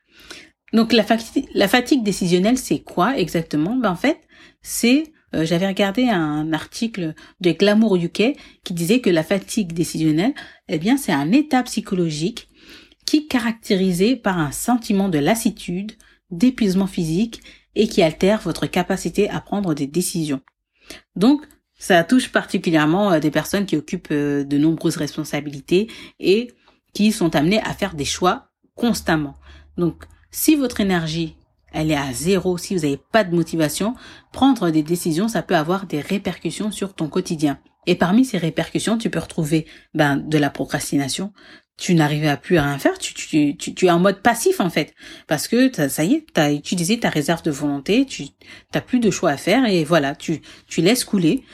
Donc, 0.73 0.91
la, 0.91 1.03
fatigue, 1.03 1.47
la 1.53 1.67
fatigue 1.67 2.03
décisionnelle, 2.03 2.57
c'est 2.57 2.79
quoi 2.79 3.17
exactement? 3.17 3.75
Ben, 3.75 3.91
en 3.91 3.95
fait, 3.95 4.19
c'est 4.61 5.13
euh, 5.35 5.45
j'avais 5.45 5.67
regardé 5.67 6.09
un 6.09 6.53
article 6.53 7.13
de 7.41 7.51
Glamour 7.51 7.95
UK 7.95 8.35
qui 8.63 8.73
disait 8.73 8.99
que 8.99 9.09
la 9.09 9.23
fatigue 9.23 9.73
décisionnelle, 9.73 10.33
eh 10.67 10.79
bien, 10.79 10.97
c'est 10.97 11.11
un 11.11 11.31
état 11.31 11.63
psychologique 11.63 12.49
qui 13.05 13.17
est 13.17 13.27
caractérisé 13.27 14.15
par 14.15 14.37
un 14.37 14.51
sentiment 14.51 15.09
de 15.09 15.19
lassitude, 15.19 15.93
d'épuisement 16.31 16.87
physique 16.87 17.41
et 17.75 17.87
qui 17.87 18.01
altère 18.01 18.41
votre 18.41 18.67
capacité 18.67 19.29
à 19.29 19.41
prendre 19.41 19.73
des 19.73 19.87
décisions. 19.87 20.41
Donc, 21.15 21.45
ça 21.77 22.03
touche 22.03 22.31
particulièrement 22.31 23.13
euh, 23.13 23.19
des 23.19 23.31
personnes 23.31 23.65
qui 23.65 23.77
occupent 23.77 24.11
euh, 24.11 24.43
de 24.43 24.57
nombreuses 24.57 24.97
responsabilités 24.97 25.87
et 26.19 26.51
qui 26.93 27.11
sont 27.11 27.35
amenées 27.35 27.61
à 27.61 27.73
faire 27.73 27.95
des 27.95 28.05
choix 28.05 28.49
constamment. 28.75 29.35
Donc, 29.77 30.03
si 30.31 30.55
votre 30.55 30.81
énergie 30.81 31.35
elle 31.73 31.91
est 31.91 31.95
à 31.95 32.11
zéro, 32.13 32.57
si 32.57 32.75
vous 32.75 32.81
n'avez 32.81 32.99
pas 33.11 33.23
de 33.23 33.35
motivation, 33.35 33.95
prendre 34.31 34.69
des 34.69 34.83
décisions, 34.83 35.27
ça 35.27 35.41
peut 35.41 35.55
avoir 35.55 35.85
des 35.85 36.01
répercussions 36.01 36.71
sur 36.71 36.93
ton 36.93 37.07
quotidien. 37.07 37.59
Et 37.87 37.95
parmi 37.95 38.25
ces 38.25 38.37
répercussions, 38.37 38.97
tu 38.97 39.09
peux 39.09 39.19
retrouver 39.19 39.65
ben, 39.93 40.17
de 40.17 40.37
la 40.37 40.49
procrastination. 40.49 41.33
Tu 41.77 41.95
n'arrives 41.95 42.37
plus 42.41 42.57
à 42.57 42.63
rien 42.63 42.77
faire, 42.77 42.97
tu, 42.99 43.13
tu, 43.13 43.55
tu, 43.55 43.73
tu, 43.73 43.85
es 43.85 43.89
en 43.89 43.99
mode 43.99 44.21
passif 44.21 44.59
en 44.59 44.69
fait. 44.69 44.93
Parce 45.27 45.47
que 45.47 45.71
ça 45.87 46.03
y 46.03 46.15
est, 46.15 46.25
tu 46.33 46.41
as 46.41 46.51
utilisé 46.51 46.99
ta 46.99 47.09
réserve 47.09 47.41
de 47.41 47.51
volonté, 47.51 48.05
tu 48.05 48.25
n'as 48.75 48.81
plus 48.81 48.99
de 48.99 49.09
choix 49.09 49.31
à 49.31 49.37
faire 49.37 49.65
et 49.65 49.85
voilà, 49.85 50.13
tu, 50.13 50.41
tu 50.67 50.81
laisses 50.81 51.05
couler. 51.05 51.45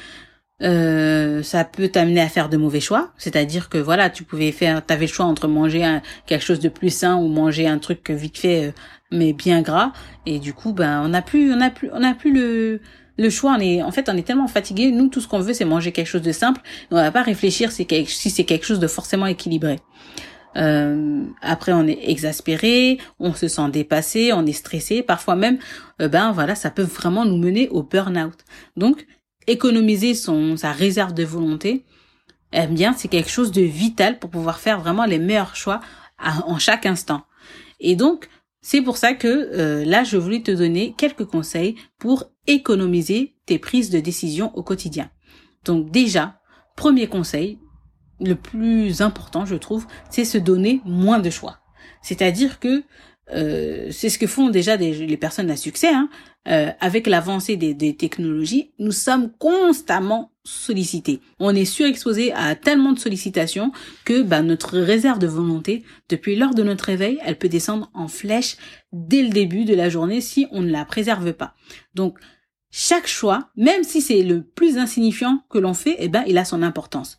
Euh, 0.61 1.43
ça 1.43 1.65
peut 1.65 1.89
t'amener 1.89 2.21
à 2.21 2.29
faire 2.29 2.47
de 2.47 2.55
mauvais 2.55 2.79
choix, 2.79 3.11
c'est-à-dire 3.17 3.67
que 3.67 3.77
voilà, 3.77 4.09
tu 4.09 4.23
pouvais 4.23 4.53
faire, 4.53 4.85
t'avais 4.85 5.05
le 5.05 5.11
choix 5.11 5.25
entre 5.25 5.49
manger 5.49 5.83
un, 5.83 6.01
quelque 6.27 6.45
chose 6.45 6.61
de 6.61 6.69
plus 6.69 6.91
sain 6.91 7.17
ou 7.17 7.27
manger 7.27 7.67
un 7.67 7.77
truc 7.77 8.09
vite 8.09 8.37
fait 8.37 8.67
euh, 8.67 8.71
mais 9.15 9.33
bien 9.33 9.61
gras, 9.61 9.91
et 10.25 10.39
du 10.39 10.53
coup 10.53 10.73
ben 10.73 11.01
on 11.03 11.09
n'a 11.09 11.21
plus, 11.21 11.53
on 11.53 11.61
a 11.61 11.69
plus, 11.69 11.89
on 11.93 12.03
a 12.03 12.13
plus 12.13 12.33
le 12.33 12.81
le 13.17 13.29
choix. 13.29 13.55
On 13.57 13.59
est, 13.59 13.81
en 13.81 13.91
fait, 13.91 14.09
on 14.09 14.17
est 14.17 14.23
tellement 14.23 14.47
fatigué. 14.47 14.91
Nous, 14.91 15.07
tout 15.07 15.21
ce 15.21 15.27
qu'on 15.27 15.39
veut, 15.39 15.53
c'est 15.53 15.65
manger 15.65 15.91
quelque 15.91 16.07
chose 16.07 16.21
de 16.21 16.31
simple. 16.31 16.61
On 16.91 16.95
va 16.95 17.11
pas 17.11 17.21
réfléchir 17.21 17.71
si 17.71 17.85
c'est 18.07 18.43
quelque 18.43 18.65
chose 18.65 18.79
de 18.79 18.87
forcément 18.87 19.25
équilibré. 19.25 19.79
Euh, 20.57 21.23
après, 21.41 21.73
on 21.73 21.85
est 21.85 21.99
exaspéré, 22.09 22.97
on 23.19 23.33
se 23.33 23.47
sent 23.47 23.69
dépassé, 23.71 24.31
on 24.33 24.45
est 24.45 24.53
stressé. 24.53 25.01
Parfois 25.01 25.35
même, 25.35 25.57
ben 25.99 26.31
voilà, 26.31 26.55
ça 26.55 26.71
peut 26.71 26.83
vraiment 26.83 27.25
nous 27.25 27.37
mener 27.37 27.67
au 27.69 27.83
burn-out. 27.83 28.39
Donc, 28.77 29.05
économiser 29.47 30.13
son 30.13 30.57
sa 30.57 30.71
réserve 30.71 31.13
de 31.13 31.23
volonté, 31.23 31.85
eh 32.53 32.67
bien, 32.67 32.93
c'est 32.93 33.09
quelque 33.09 33.29
chose 33.29 33.51
de 33.51 33.61
vital 33.61 34.17
pour 34.17 34.29
pouvoir 34.29 34.59
faire 34.59 34.79
vraiment 34.79 35.05
les 35.05 35.19
meilleurs 35.19 35.55
choix 35.55 35.81
en 36.47 36.57
chaque 36.57 36.85
instant. 36.85 37.23
Et 37.81 37.97
donc, 37.97 38.29
c'est 38.67 38.81
pour 38.81 38.97
ça 38.97 39.13
que 39.13 39.27
euh, 39.27 39.85
là, 39.85 40.03
je 40.03 40.17
voulais 40.17 40.41
te 40.41 40.49
donner 40.49 40.95
quelques 40.97 41.25
conseils 41.25 41.75
pour 41.99 42.31
économiser 42.47 43.35
tes 43.45 43.59
prises 43.59 43.91
de 43.91 43.99
décision 43.99 44.51
au 44.57 44.63
quotidien. 44.63 45.11
Donc 45.65 45.91
déjà, 45.91 46.39
premier 46.75 47.05
conseil, 47.05 47.59
le 48.19 48.33
plus 48.33 49.03
important, 49.03 49.45
je 49.45 49.53
trouve, 49.53 49.85
c'est 50.09 50.25
se 50.25 50.39
donner 50.39 50.81
moins 50.83 51.19
de 51.19 51.29
choix. 51.29 51.59
C'est-à-dire 52.01 52.59
que 52.59 52.83
euh, 53.33 53.87
c'est 53.91 54.09
ce 54.09 54.19
que 54.19 54.27
font 54.27 54.49
déjà 54.49 54.75
les 54.75 55.17
personnes 55.17 55.49
à 55.49 55.55
succès. 55.55 55.89
Hein. 55.89 56.09
Euh, 56.47 56.69
avec 56.79 57.07
l'avancée 57.07 57.57
des, 57.57 57.73
des, 57.73 57.95
technologies, 57.95 58.71
nous 58.77 58.91
sommes 58.91 59.31
constamment 59.31 60.31
sollicités. 60.43 61.19
On 61.39 61.55
est 61.55 61.65
surexposé 61.65 62.33
à 62.33 62.53
tellement 62.53 62.91
de 62.91 62.99
sollicitations 62.99 63.71
que 64.03 64.21
bah, 64.21 64.43
notre 64.43 64.77
réserve 64.77 65.17
de 65.17 65.25
volonté, 65.25 65.83
depuis 66.07 66.35
l'heure 66.35 66.53
de 66.53 66.61
notre 66.61 66.85
réveil, 66.85 67.17
elle 67.25 67.39
peut 67.39 67.49
descendre 67.49 67.89
en 67.95 68.07
flèche 68.07 68.57
dès 68.93 69.23
le 69.23 69.29
début 69.29 69.65
de 69.65 69.73
la 69.73 69.89
journée 69.89 70.21
si 70.21 70.45
on 70.51 70.61
ne 70.61 70.71
la 70.71 70.85
préserve 70.85 71.33
pas. 71.33 71.55
Donc 71.95 72.19
chaque 72.69 73.07
choix, 73.07 73.49
même 73.55 73.83
si 73.83 74.01
c'est 74.01 74.21
le 74.21 74.43
plus 74.43 74.77
insignifiant 74.77 75.43
que 75.49 75.57
l'on 75.57 75.73
fait, 75.73 75.95
eh 75.97 76.09
ben 76.09 76.23
il 76.27 76.37
a 76.37 76.45
son 76.45 76.61
importance. 76.61 77.17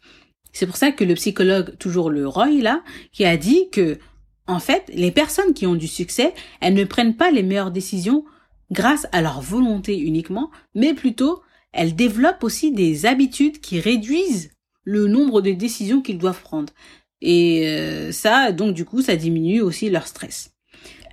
C'est 0.53 0.67
pour 0.67 0.77
ça 0.77 0.93
que 0.93 1.03
le 1.03 1.15
psychologue, 1.15 1.77
toujours 1.79 2.11
le 2.11 2.29
Roy 2.29 2.63
là, 2.63 2.83
qui 3.11 3.25
a 3.25 3.37
dit 3.37 3.71
que 3.71 3.99
en 4.47 4.61
fait, 4.61 4.91
les 4.93 5.11
personnes 5.11 5.55
qui 5.55 5.67
ont 5.67 5.75
du 5.75 5.89
succès, 5.89 6.33
elles 6.61 6.75
ne 6.75 6.85
prennent 6.85 7.17
pas 7.17 7.31
les 7.31 7.43
meilleures 7.43 7.71
décisions 7.73 8.25
grâce 8.71 9.07
à 9.13 9.23
leur 9.23 9.41
volonté 9.41 9.99
uniquement, 9.99 10.51
mais 10.75 10.95
plutôt 10.95 11.43
elles 11.73 11.95
développent 11.95 12.43
aussi 12.43 12.73
des 12.73 13.07
habitudes 13.07 13.61
qui 13.61 13.81
réduisent 13.81 14.51
le 14.85 15.09
nombre 15.09 15.43
de 15.43 15.53
décisions 15.53 16.01
qu'ils 16.01 16.19
doivent 16.19 16.43
prendre. 16.43 16.73
Et 17.21 17.69
euh, 17.69 18.13
ça, 18.13 18.53
donc 18.53 18.75
du 18.75 18.85
coup, 18.85 19.03
ça 19.03 19.17
diminue 19.17 19.61
aussi 19.61 19.91
leur 19.91 20.07
stress. 20.07 20.53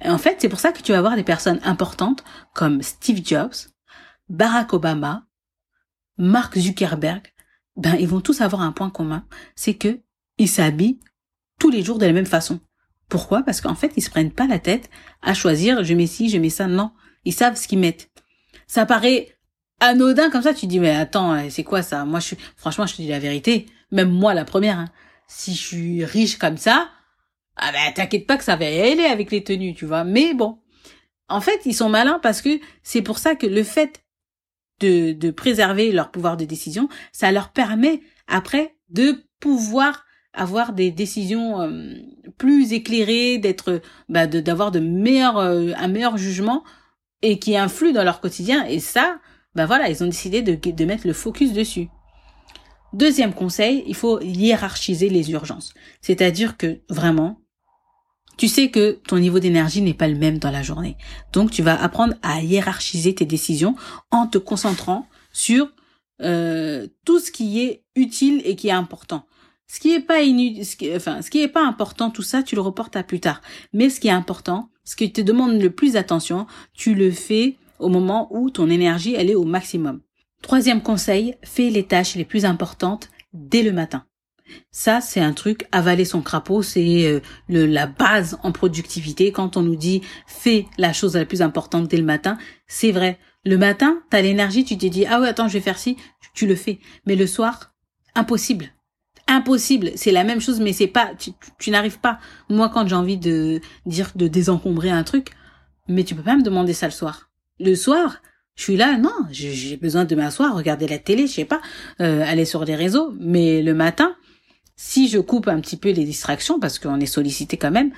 en 0.05 0.17
fait, 0.17 0.37
c'est 0.39 0.49
pour 0.49 0.59
ça 0.59 0.71
que 0.71 0.81
tu 0.81 0.91
vas 0.91 1.01
voir 1.01 1.15
des 1.15 1.23
personnes 1.23 1.59
importantes 1.63 2.23
comme 2.53 2.81
Steve 2.81 3.21
Jobs, 3.25 3.53
Barack 4.29 4.73
Obama, 4.73 5.25
Mark 6.17 6.57
Zuckerberg. 6.57 7.23
Ben, 7.75 7.95
ils 7.99 8.07
vont 8.07 8.21
tous 8.21 8.41
avoir 8.41 8.61
un 8.61 8.71
point 8.71 8.91
commun, 8.91 9.25
c'est 9.55 9.73
que 9.73 9.99
ils 10.37 10.49
s'habillent 10.49 10.99
tous 11.59 11.71
les 11.71 11.83
jours 11.83 11.97
de 11.97 12.05
la 12.05 12.13
même 12.13 12.25
façon. 12.25 12.59
Pourquoi? 13.13 13.43
Parce 13.43 13.61
qu'en 13.61 13.75
fait, 13.75 13.93
ils 13.95 14.01
se 14.01 14.09
prennent 14.09 14.31
pas 14.31 14.47
la 14.47 14.57
tête 14.57 14.89
à 15.21 15.35
choisir 15.35 15.83
je 15.83 15.93
mets 15.93 16.07
ci, 16.07 16.29
je 16.29 16.39
mets 16.39 16.49
ça. 16.49 16.65
Non, 16.65 16.89
ils 17.25 17.31
savent 17.31 17.55
ce 17.55 17.67
qu'ils 17.67 17.77
mettent. 17.77 18.09
Ça 18.65 18.87
paraît 18.87 19.37
anodin 19.79 20.31
comme 20.31 20.41
ça, 20.41 20.51
tu 20.51 20.65
dis 20.65 20.79
mais 20.79 20.89
attends, 20.89 21.35
euh, 21.35 21.45
c'est 21.51 21.63
quoi 21.63 21.83
ça? 21.83 22.05
Moi 22.05 22.19
je 22.19 22.25
suis 22.25 22.37
franchement, 22.57 22.87
je 22.87 22.95
te 22.95 23.03
dis 23.03 23.09
la 23.09 23.19
vérité, 23.19 23.67
même 23.91 24.09
moi 24.09 24.33
la 24.33 24.45
première 24.45 24.79
hein. 24.79 24.89
si 25.27 25.53
je 25.53 25.61
suis 25.61 26.03
riche 26.03 26.39
comme 26.39 26.57
ça, 26.57 26.89
ah 27.55 27.71
ben 27.71 27.93
t'inquiète 27.93 28.25
pas 28.25 28.35
que 28.35 28.43
ça 28.43 28.55
va 28.55 28.65
y 28.67 28.81
aller 28.81 29.05
avec 29.05 29.29
les 29.29 29.43
tenues, 29.43 29.75
tu 29.75 29.85
vois. 29.85 30.03
Mais 30.03 30.33
bon, 30.33 30.57
en 31.29 31.39
fait, 31.39 31.61
ils 31.65 31.75
sont 31.75 31.89
malins 31.89 32.17
parce 32.17 32.41
que 32.41 32.59
c'est 32.81 33.03
pour 33.03 33.19
ça 33.19 33.35
que 33.35 33.45
le 33.45 33.63
fait 33.63 34.01
de, 34.79 35.11
de 35.11 35.29
préserver 35.29 35.91
leur 35.91 36.09
pouvoir 36.09 36.35
de 36.35 36.45
décision, 36.45 36.89
ça 37.11 37.31
leur 37.31 37.49
permet 37.49 38.01
après 38.25 38.75
de 38.89 39.23
pouvoir 39.39 40.03
avoir 40.33 40.73
des 40.73 40.91
décisions 40.91 41.61
euh, 41.61 41.93
plus 42.37 42.73
éclairées, 42.73 43.37
d'être, 43.37 43.81
bah, 44.09 44.27
d'avoir 44.27 44.71
de, 44.71 44.79
meilleurs, 44.79 45.37
euh, 45.37 45.71
un 45.77 45.87
meilleur 45.87 46.17
jugement 46.17 46.63
et 47.21 47.39
qui 47.39 47.55
influent 47.55 47.93
dans 47.93 48.03
leur 48.03 48.19
quotidien. 48.19 48.65
Et 48.65 48.79
ça, 48.79 49.19
bah 49.55 49.65
voilà, 49.65 49.89
ils 49.89 50.03
ont 50.03 50.07
décidé 50.07 50.41
de, 50.41 50.55
de 50.55 50.85
mettre 50.85 51.07
le 51.07 51.13
focus 51.13 51.53
dessus. 51.53 51.87
Deuxième 52.93 53.33
conseil, 53.33 53.83
il 53.87 53.95
faut 53.95 54.21
hiérarchiser 54.21 55.09
les 55.09 55.31
urgences. 55.31 55.73
C'est-à-dire 56.01 56.57
que 56.57 56.81
vraiment, 56.89 57.39
tu 58.37 58.47
sais 58.47 58.69
que 58.69 58.99
ton 59.07 59.19
niveau 59.19 59.39
d'énergie 59.39 59.81
n'est 59.81 59.93
pas 59.93 60.07
le 60.07 60.17
même 60.17 60.39
dans 60.39 60.51
la 60.51 60.63
journée. 60.63 60.97
Donc 61.31 61.51
tu 61.51 61.61
vas 61.61 61.81
apprendre 61.81 62.15
à 62.21 62.41
hiérarchiser 62.41 63.15
tes 63.15 63.25
décisions 63.25 63.75
en 64.11 64.27
te 64.27 64.37
concentrant 64.37 65.07
sur 65.31 65.69
euh, 66.21 66.87
tout 67.05 67.19
ce 67.19 67.31
qui 67.31 67.61
est 67.61 67.83
utile 67.95 68.41
et 68.45 68.55
qui 68.55 68.67
est 68.67 68.71
important. 68.71 69.25
Ce 69.73 69.79
qui 69.79 69.91
est 69.91 70.01
pas 70.01 70.21
inutile, 70.21 70.93
enfin, 70.95 71.23
ce 71.23 71.31
qui 71.31 71.41
est 71.41 71.47
pas 71.47 71.65
important, 71.65 72.11
tout 72.11 72.21
ça, 72.21 72.43
tu 72.43 72.53
le 72.53 72.61
reportes 72.61 72.95
à 72.95 73.01
plus 73.01 73.19
tard. 73.19 73.41
Mais 73.73 73.89
ce 73.89 73.99
qui 73.99 74.07
est 74.07 74.11
important, 74.11 74.69
ce 74.83 74.95
qui 74.95 75.11
te 75.11 75.19
demande 75.19 75.59
le 75.59 75.71
plus 75.71 75.93
d'attention, 75.93 76.45
tu 76.73 76.93
le 76.93 77.09
fais 77.09 77.57
au 77.79 77.89
moment 77.89 78.27
où 78.29 78.51
ton 78.51 78.69
énergie, 78.69 79.15
elle 79.15 79.31
est 79.31 79.35
au 79.35 79.45
maximum. 79.45 80.01
Troisième 80.43 80.83
conseil, 80.83 81.37
fais 81.43 81.71
les 81.71 81.87
tâches 81.87 82.13
les 82.13 82.23
plus 82.23 82.45
importantes 82.45 83.09
dès 83.33 83.63
le 83.63 83.71
matin. 83.71 84.05
Ça, 84.69 85.01
c'est 85.01 85.21
un 85.21 85.33
truc, 85.33 85.65
avaler 85.71 86.05
son 86.05 86.21
crapaud, 86.21 86.61
c'est 86.61 87.07
euh, 87.07 87.19
la 87.49 87.87
base 87.87 88.37
en 88.43 88.51
productivité. 88.51 89.31
Quand 89.31 89.57
on 89.57 89.63
nous 89.63 89.75
dit 89.75 90.03
fais 90.27 90.67
la 90.77 90.93
chose 90.93 91.15
la 91.15 91.25
plus 91.25 91.41
importante 91.41 91.87
dès 91.87 91.97
le 91.97 92.05
matin, 92.05 92.37
c'est 92.67 92.91
vrai. 92.91 93.17
Le 93.43 93.57
matin, 93.57 94.03
t'as 94.11 94.21
l'énergie, 94.21 94.65
tu 94.65 94.77
te 94.77 94.85
dis 94.85 95.07
ah 95.07 95.19
ouais 95.19 95.29
attends 95.29 95.47
je 95.47 95.53
vais 95.53 95.61
faire 95.61 95.79
ci, 95.79 95.97
tu 96.35 96.45
le 96.45 96.53
fais. 96.53 96.77
Mais 97.07 97.15
le 97.15 97.25
soir, 97.25 97.73
impossible, 98.13 98.71
impossible. 99.27 99.91
C'est 99.95 100.11
la 100.11 100.23
même 100.23 100.41
chose, 100.41 100.59
mais 100.59 100.73
c'est 100.73 100.87
pas, 100.87 101.11
tu, 101.59 101.71
n'arrives 101.71 101.99
pas. 101.99 102.19
Moi, 102.49 102.69
quand 102.69 102.87
j'ai 102.87 102.95
envie 102.95 103.17
de 103.17 103.61
dire 103.85 104.11
de 104.15 104.27
désencombrer 104.27 104.89
un 104.89 105.03
truc, 105.03 105.31
mais 105.87 106.03
tu 106.03 106.15
peux 106.15 106.23
pas 106.23 106.35
me 106.35 106.43
demander 106.43 106.73
ça 106.73 106.87
le 106.87 106.91
soir. 106.91 107.29
Le 107.59 107.75
soir, 107.75 108.21
je 108.55 108.63
suis 108.63 108.77
là, 108.77 108.97
non, 108.97 109.13
j'ai 109.31 109.77
besoin 109.77 110.05
de 110.05 110.15
m'asseoir, 110.15 110.55
regarder 110.55 110.87
la 110.87 110.99
télé, 110.99 111.27
je 111.27 111.33
sais 111.33 111.45
pas, 111.45 111.61
euh, 112.01 112.23
aller 112.25 112.45
sur 112.45 112.65
les 112.65 112.75
réseaux. 112.75 113.13
Mais 113.19 113.61
le 113.61 113.73
matin, 113.73 114.15
si 114.75 115.07
je 115.07 115.19
coupe 115.19 115.47
un 115.47 115.59
petit 115.59 115.77
peu 115.77 115.91
les 115.91 116.05
distractions, 116.05 116.59
parce 116.59 116.79
qu'on 116.79 116.99
est 116.99 117.05
sollicité 117.05 117.57
quand 117.57 117.71
même, 117.71 117.91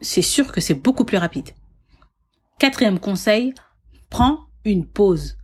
c'est 0.00 0.22
sûr 0.22 0.52
que 0.52 0.60
c'est 0.60 0.74
beaucoup 0.74 1.04
plus 1.04 1.18
rapide. 1.18 1.50
Quatrième 2.58 2.98
conseil, 2.98 3.54
prends 4.10 4.40
une 4.64 4.86
pause. 4.86 5.36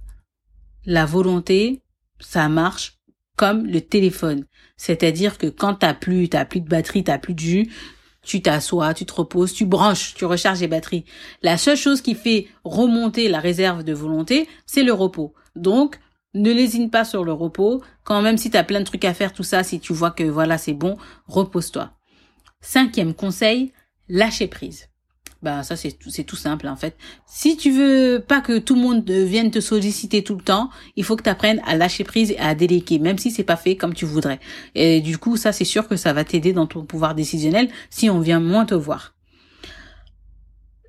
La 0.85 1.05
volonté, 1.05 1.83
ça 2.21 2.49
marche 2.49 2.98
comme 3.39 3.65
le 3.65 3.81
téléphone. 3.81 4.45
C'est-à-dire 4.77 5.39
que 5.39 5.47
quand 5.47 5.77
t'as 5.77 5.95
plus, 5.95 6.29
t'as 6.29 6.45
plus 6.45 6.61
de 6.61 6.69
batterie, 6.69 7.05
t'as 7.05 7.19
plus 7.19 7.35
de 7.35 7.39
jus, 7.41 7.73
tu 8.23 8.43
t'assois, 8.43 8.93
tu 8.93 9.07
te 9.07 9.15
reposes, 9.15 9.55
tu 9.55 9.65
branches, 9.65 10.15
tu 10.15 10.25
recharges 10.25 10.61
les 10.61 10.69
batteries. 10.69 11.05
La 11.43 11.57
seule 11.57 11.77
chose 11.77 12.03
qui 12.03 12.15
fait 12.15 12.49
remonter 12.65 13.29
la 13.29 13.39
réserve 13.39 13.85
de 13.85 13.95
volonté, 13.95 14.49
c'est 14.67 14.83
le 14.83 14.93
repos. 14.93 15.35
Donc, 15.55 16.01
ne 16.35 16.53
lésine 16.53 16.91
pas 16.91 17.05
sur 17.05 17.25
le 17.25 17.33
repos. 17.33 17.81
Quand 18.05 18.21
même 18.21 18.37
si 18.37 18.51
tu 18.51 18.57
as 18.57 18.65
plein 18.65 18.81
de 18.81 18.85
trucs 18.85 19.05
à 19.05 19.15
faire, 19.15 19.33
tout 19.33 19.45
ça, 19.45 19.63
si 19.63 19.79
tu 19.79 19.93
vois 19.93 20.11
que 20.11 20.25
voilà, 20.25 20.59
c'est 20.59 20.75
bon, 20.75 20.99
repose-toi. 21.27 21.93
Cinquième 22.61 23.15
conseil, 23.15 23.73
lâcher 24.09 24.49
prise. 24.49 24.89
Bah 25.41 25.63
ça 25.63 25.77
c'est 25.77 25.93
tout, 25.93 26.11
c'est 26.11 26.25
tout 26.25 26.37
simple 26.37 26.67
en 26.67 26.75
fait. 26.75 26.97
Si 27.27 27.57
tu 27.57 27.71
veux 27.71 28.25
pas 28.27 28.41
que 28.41 28.59
tout 28.59 28.75
le 28.75 28.81
monde 28.81 29.09
vienne 29.09 29.53
te 29.53 29.61
solliciter 29.61 30.25
tout 30.25 30.35
le 30.35 30.43
temps, 30.43 30.69
il 30.97 31.05
faut 31.05 31.15
que 31.15 31.23
tu 31.23 31.31
apprennes 31.31 31.63
à 31.65 31.77
lâcher 31.77 32.03
prise 32.03 32.33
et 32.33 32.39
à 32.39 32.57
déléguer, 32.57 32.99
même 32.99 33.19
si 33.19 33.31
c'est 33.31 33.45
pas 33.45 33.57
fait 33.57 33.77
comme 33.77 33.95
tu 33.95 34.05
voudrais. 34.05 34.41
Et 34.75 35.01
du 35.01 35.17
coup, 35.17 35.37
ça 35.37 35.53
c'est 35.53 35.65
sûr 35.65 35.87
que 35.87 35.95
ça 35.97 36.13
va 36.13 36.25
t'aider 36.25 36.53
dans 36.53 36.67
ton 36.67 36.85
pouvoir 36.85 37.15
décisionnel 37.15 37.69
si 37.89 38.11
on 38.11 38.19
vient 38.19 38.41
moins 38.41 38.65
te 38.65 38.75
voir. 38.75 39.15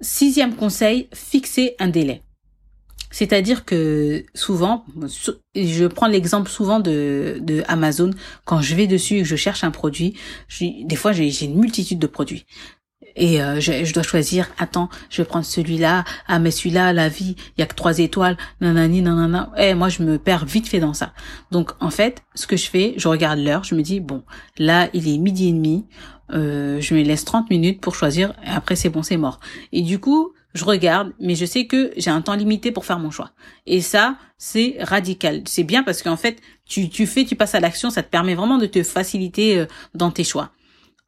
Sixième 0.02 0.56
conseil, 0.56 1.10
fixer 1.14 1.76
un 1.78 1.90
délai. 1.90 2.24
C'est-à-dire 3.12 3.66
que 3.66 4.24
souvent, 4.36 4.86
je 5.56 5.86
prends 5.88 6.08
l'exemple 6.08 6.50
souvent 6.50 6.80
de, 6.80 7.38
de 7.42 7.64
Amazon, 7.68 8.12
quand 8.46 8.62
je 8.62 8.76
vais 8.76 8.88
dessus 8.88 9.18
et 9.18 9.22
que 9.22 9.28
je 9.28 9.36
cherche 9.36 9.64
un 9.64 9.72
produit, 9.72 10.16
des 10.60 10.96
fois 10.96 11.12
j'ai 11.12 11.46
une 11.46 11.60
multitude 11.60 12.00
de 12.00 12.08
produits. 12.08 12.46
Et 13.16 13.42
euh, 13.42 13.60
je, 13.60 13.94
dois 13.94 14.04
choisir, 14.04 14.50
attends, 14.58 14.90
je 15.10 15.22
vais 15.22 15.28
prendre 15.28 15.46
celui-là, 15.46 16.04
ah 16.28 16.40
mais 16.40 16.52
celui-là, 16.52 16.94
la 16.94 17.10
vie, 17.10 17.36
il 17.58 17.62
y 17.62 17.64
a 17.64 17.66
que 17.66 17.76
trois 17.76 18.00
étoiles, 18.00 18.38
nanani, 18.62 19.02
nanana. 19.02 19.52
Eh, 19.58 19.74
moi 19.74 19.90
je 19.90 20.04
me 20.04 20.18
perds 20.18 20.46
vite 20.46 20.68
fait 20.68 20.80
dans 20.80 20.94
ça. 20.94 21.14
Donc 21.52 21.72
en 21.80 21.90
fait, 21.90 22.24
ce 22.36 22.48
que 22.48 22.58
je 22.58 22.70
fais, 22.70 22.94
je 22.98 23.08
regarde 23.08 23.40
l'heure, 23.40 23.64
je 23.64 23.76
me 23.76 23.82
dis, 23.82 24.00
bon, 24.00 24.24
là 24.58 24.90
il 24.94 25.08
est 25.08 25.18
midi 25.18 25.50
et 25.50 25.54
demi, 25.54 25.86
euh, 26.32 26.80
je 26.80 26.94
me 26.94 27.02
laisse 27.02 27.26
30 27.26 27.50
minutes 27.50 27.82
pour 27.82 27.96
choisir, 27.96 28.34
et 28.46 28.50
après 28.50 28.76
c'est 28.76 28.90
bon, 28.90 29.04
c'est 29.04 29.18
mort. 29.18 29.40
Et 29.72 29.82
du 29.82 30.00
coup, 30.00 30.34
je 30.54 30.66
regarde, 30.66 31.14
mais 31.20 31.36
je 31.36 31.46
sais 31.46 31.66
que 31.68 31.92
j'ai 31.98 32.10
un 32.10 32.22
temps 32.22 32.36
limité 32.36 32.72
pour 32.72 32.86
faire 32.86 33.00
mon 33.00 33.12
choix. 33.12 33.32
Et 33.68 33.82
ça, 33.82 34.18
c'est 34.38 34.78
radical. 34.80 35.44
C'est 35.46 35.64
bien 35.64 35.84
parce 35.84 36.02
qu'en 36.02 36.18
fait, 36.18 36.42
tu, 36.66 36.90
tu 36.90 37.06
fais, 37.06 37.24
tu 37.24 37.36
passes 37.36 37.54
à 37.56 37.60
l'action, 37.60 37.90
ça 37.90 38.02
te 38.02 38.10
permet 38.10 38.34
vraiment 38.34 38.58
de 38.58 38.66
te 38.66 38.82
faciliter 38.82 39.60
euh, 39.60 39.66
dans 39.94 40.12
tes 40.12 40.24
choix. 40.24 40.52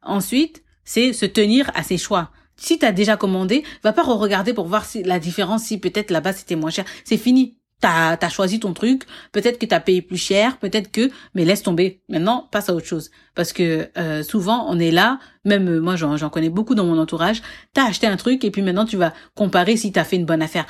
Ensuite, 0.02 0.62
c'est 0.84 1.12
se 1.12 1.26
tenir 1.26 1.70
à 1.74 1.82
ses 1.82 1.98
choix. 1.98 2.30
Si 2.56 2.78
tu 2.78 2.86
as 2.86 2.92
déjà 2.92 3.16
commandé, 3.16 3.64
va 3.82 3.92
pas 3.92 4.02
re-regarder 4.02 4.54
pour 4.54 4.66
voir 4.66 4.84
si 4.84 5.02
la 5.02 5.18
différence, 5.18 5.64
si 5.64 5.78
peut-être 5.78 6.10
là-bas 6.10 6.32
c'était 6.32 6.56
moins 6.56 6.70
cher. 6.70 6.84
C'est 7.04 7.16
fini 7.16 7.56
t'as 7.82 8.16
as 8.18 8.28
choisi 8.28 8.60
ton 8.60 8.72
truc, 8.72 9.02
peut-être 9.32 9.58
que 9.58 9.66
t'as 9.66 9.80
payé 9.80 10.02
plus 10.02 10.16
cher, 10.16 10.58
peut-être 10.58 10.90
que, 10.90 11.10
mais 11.34 11.44
laisse 11.44 11.62
tomber. 11.62 12.00
Maintenant, 12.08 12.48
passe 12.52 12.68
à 12.68 12.74
autre 12.74 12.86
chose, 12.86 13.10
parce 13.34 13.52
que 13.52 13.90
euh, 13.98 14.22
souvent 14.22 14.66
on 14.68 14.78
est 14.78 14.92
là, 14.92 15.18
même 15.44 15.68
euh, 15.68 15.80
moi 15.80 15.96
j'en 15.96 16.30
connais 16.30 16.48
beaucoup 16.48 16.76
dans 16.76 16.86
mon 16.86 16.98
entourage. 16.98 17.42
T'as 17.74 17.86
acheté 17.88 18.06
un 18.06 18.16
truc 18.16 18.44
et 18.44 18.50
puis 18.52 18.62
maintenant 18.62 18.86
tu 18.86 18.96
vas 18.96 19.12
comparer 19.34 19.76
si 19.76 19.90
t'as 19.90 20.04
fait 20.04 20.16
une 20.16 20.24
bonne 20.24 20.42
affaire. 20.42 20.66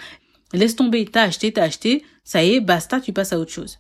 Laisse 0.55 0.75
tomber, 0.75 1.05
t'as 1.05 1.25
acheté, 1.25 1.53
t'as 1.53 1.65
acheté, 1.65 2.03
ça 2.25 2.43
y 2.43 2.55
est, 2.55 2.61
basta, 2.61 2.99
tu 3.01 3.13
passes 3.13 3.35
à 3.35 3.39
autre 3.39 3.53
chose. 3.53 3.79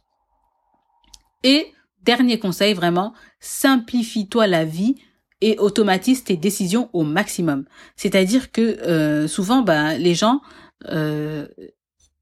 Et 1.42 1.72
dernier 2.02 2.38
conseil, 2.38 2.74
vraiment, 2.74 3.14
simplifie-toi 3.40 4.46
la 4.46 4.64
vie 4.64 4.96
et 5.42 5.58
automatise 5.58 6.24
tes 6.24 6.38
décisions 6.38 6.88
au 6.94 7.02
maximum. 7.02 7.66
C'est-à-dire 7.96 8.50
que 8.50 8.62
euh, 8.62 9.28
souvent, 9.28 9.60
bah, 9.60 9.98
les 9.98 10.14
gens 10.14 10.40
euh, 10.88 11.46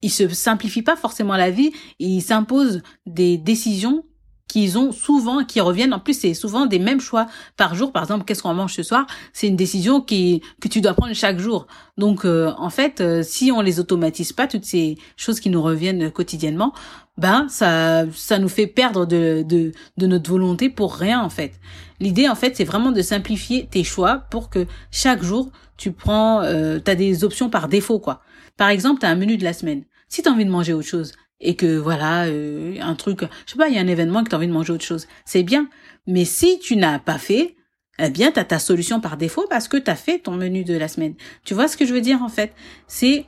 ils 0.02 0.10
se 0.10 0.28
simplifient 0.28 0.82
pas 0.82 0.96
forcément 0.96 1.36
la 1.36 1.50
vie, 1.50 1.72
ils 1.98 2.22
s'imposent 2.22 2.82
des 3.06 3.36
décisions 3.36 4.04
qu'ils 4.52 4.78
ont 4.78 4.92
souvent, 4.92 5.44
qui 5.44 5.60
reviennent. 5.60 5.94
En 5.94 5.98
plus, 5.98 6.14
c'est 6.14 6.34
souvent 6.34 6.66
des 6.66 6.78
mêmes 6.78 7.00
choix 7.00 7.26
par 7.56 7.74
jour. 7.74 7.92
Par 7.92 8.02
exemple, 8.02 8.24
qu'est-ce 8.24 8.42
qu'on 8.42 8.54
mange 8.54 8.74
ce 8.74 8.82
soir? 8.82 9.06
C'est 9.32 9.48
une 9.48 9.56
décision 9.56 10.00
qui 10.00 10.42
que 10.60 10.68
tu 10.68 10.80
dois 10.80 10.94
prendre 10.94 11.14
chaque 11.14 11.38
jour. 11.38 11.66
Donc, 11.98 12.24
euh, 12.24 12.52
en 12.58 12.70
fait, 12.70 13.00
euh, 13.00 13.22
si 13.22 13.52
on 13.52 13.60
les 13.60 13.80
automatise 13.80 14.32
pas, 14.32 14.46
toutes 14.46 14.64
ces 14.64 14.96
choses 15.16 15.40
qui 15.40 15.50
nous 15.50 15.62
reviennent 15.62 16.10
quotidiennement, 16.10 16.72
ben 17.18 17.46
ça 17.48 18.04
ça 18.12 18.38
nous 18.38 18.48
fait 18.48 18.66
perdre 18.66 19.04
de 19.06 19.44
de, 19.46 19.72
de 19.96 20.06
notre 20.06 20.30
volonté 20.30 20.70
pour 20.70 20.94
rien 20.94 21.20
en 21.20 21.30
fait. 21.30 21.52
L'idée 22.00 22.28
en 22.28 22.34
fait, 22.34 22.56
c'est 22.56 22.64
vraiment 22.64 22.92
de 22.92 23.02
simplifier 23.02 23.68
tes 23.70 23.84
choix 23.84 24.18
pour 24.30 24.48
que 24.48 24.66
chaque 24.90 25.22
jour 25.22 25.50
tu 25.76 25.92
prends, 25.92 26.42
euh, 26.42 26.78
as 26.86 26.94
des 26.94 27.24
options 27.24 27.48
par 27.48 27.68
défaut 27.68 27.98
quoi. 27.98 28.20
Par 28.56 28.68
exemple, 28.68 29.00
tu 29.00 29.06
as 29.06 29.10
un 29.10 29.14
menu 29.14 29.36
de 29.38 29.44
la 29.44 29.54
semaine. 29.54 29.84
Si 30.08 30.22
tu 30.22 30.28
as 30.28 30.32
envie 30.32 30.44
de 30.44 30.50
manger 30.50 30.74
autre 30.74 30.88
chose 30.88 31.12
et 31.40 31.56
que 31.56 31.78
voilà, 31.78 32.24
euh, 32.26 32.76
un 32.80 32.94
truc, 32.94 33.20
je 33.46 33.52
sais 33.52 33.58
pas, 33.58 33.68
il 33.68 33.74
y 33.74 33.78
a 33.78 33.80
un 33.80 33.86
événement 33.86 34.22
que 34.22 34.28
tu 34.28 34.34
as 34.34 34.38
envie 34.38 34.48
de 34.48 34.52
manger 34.52 34.72
autre 34.72 34.84
chose, 34.84 35.06
c'est 35.24 35.42
bien. 35.42 35.68
Mais 36.06 36.24
si 36.24 36.58
tu 36.58 36.76
n'as 36.76 36.98
pas 36.98 37.18
fait, 37.18 37.56
eh 37.98 38.10
bien, 38.10 38.32
tu 38.32 38.38
as 38.38 38.44
ta 38.44 38.58
solution 38.58 39.00
par 39.00 39.16
défaut 39.16 39.46
parce 39.48 39.68
que 39.68 39.76
tu 39.76 39.90
as 39.90 39.96
fait 39.96 40.18
ton 40.18 40.32
menu 40.32 40.64
de 40.64 40.76
la 40.76 40.88
semaine. 40.88 41.14
Tu 41.44 41.54
vois 41.54 41.68
ce 41.68 41.76
que 41.76 41.84
je 41.84 41.92
veux 41.92 42.00
dire 42.00 42.22
en 42.22 42.28
fait? 42.28 42.52
C'est 42.86 43.26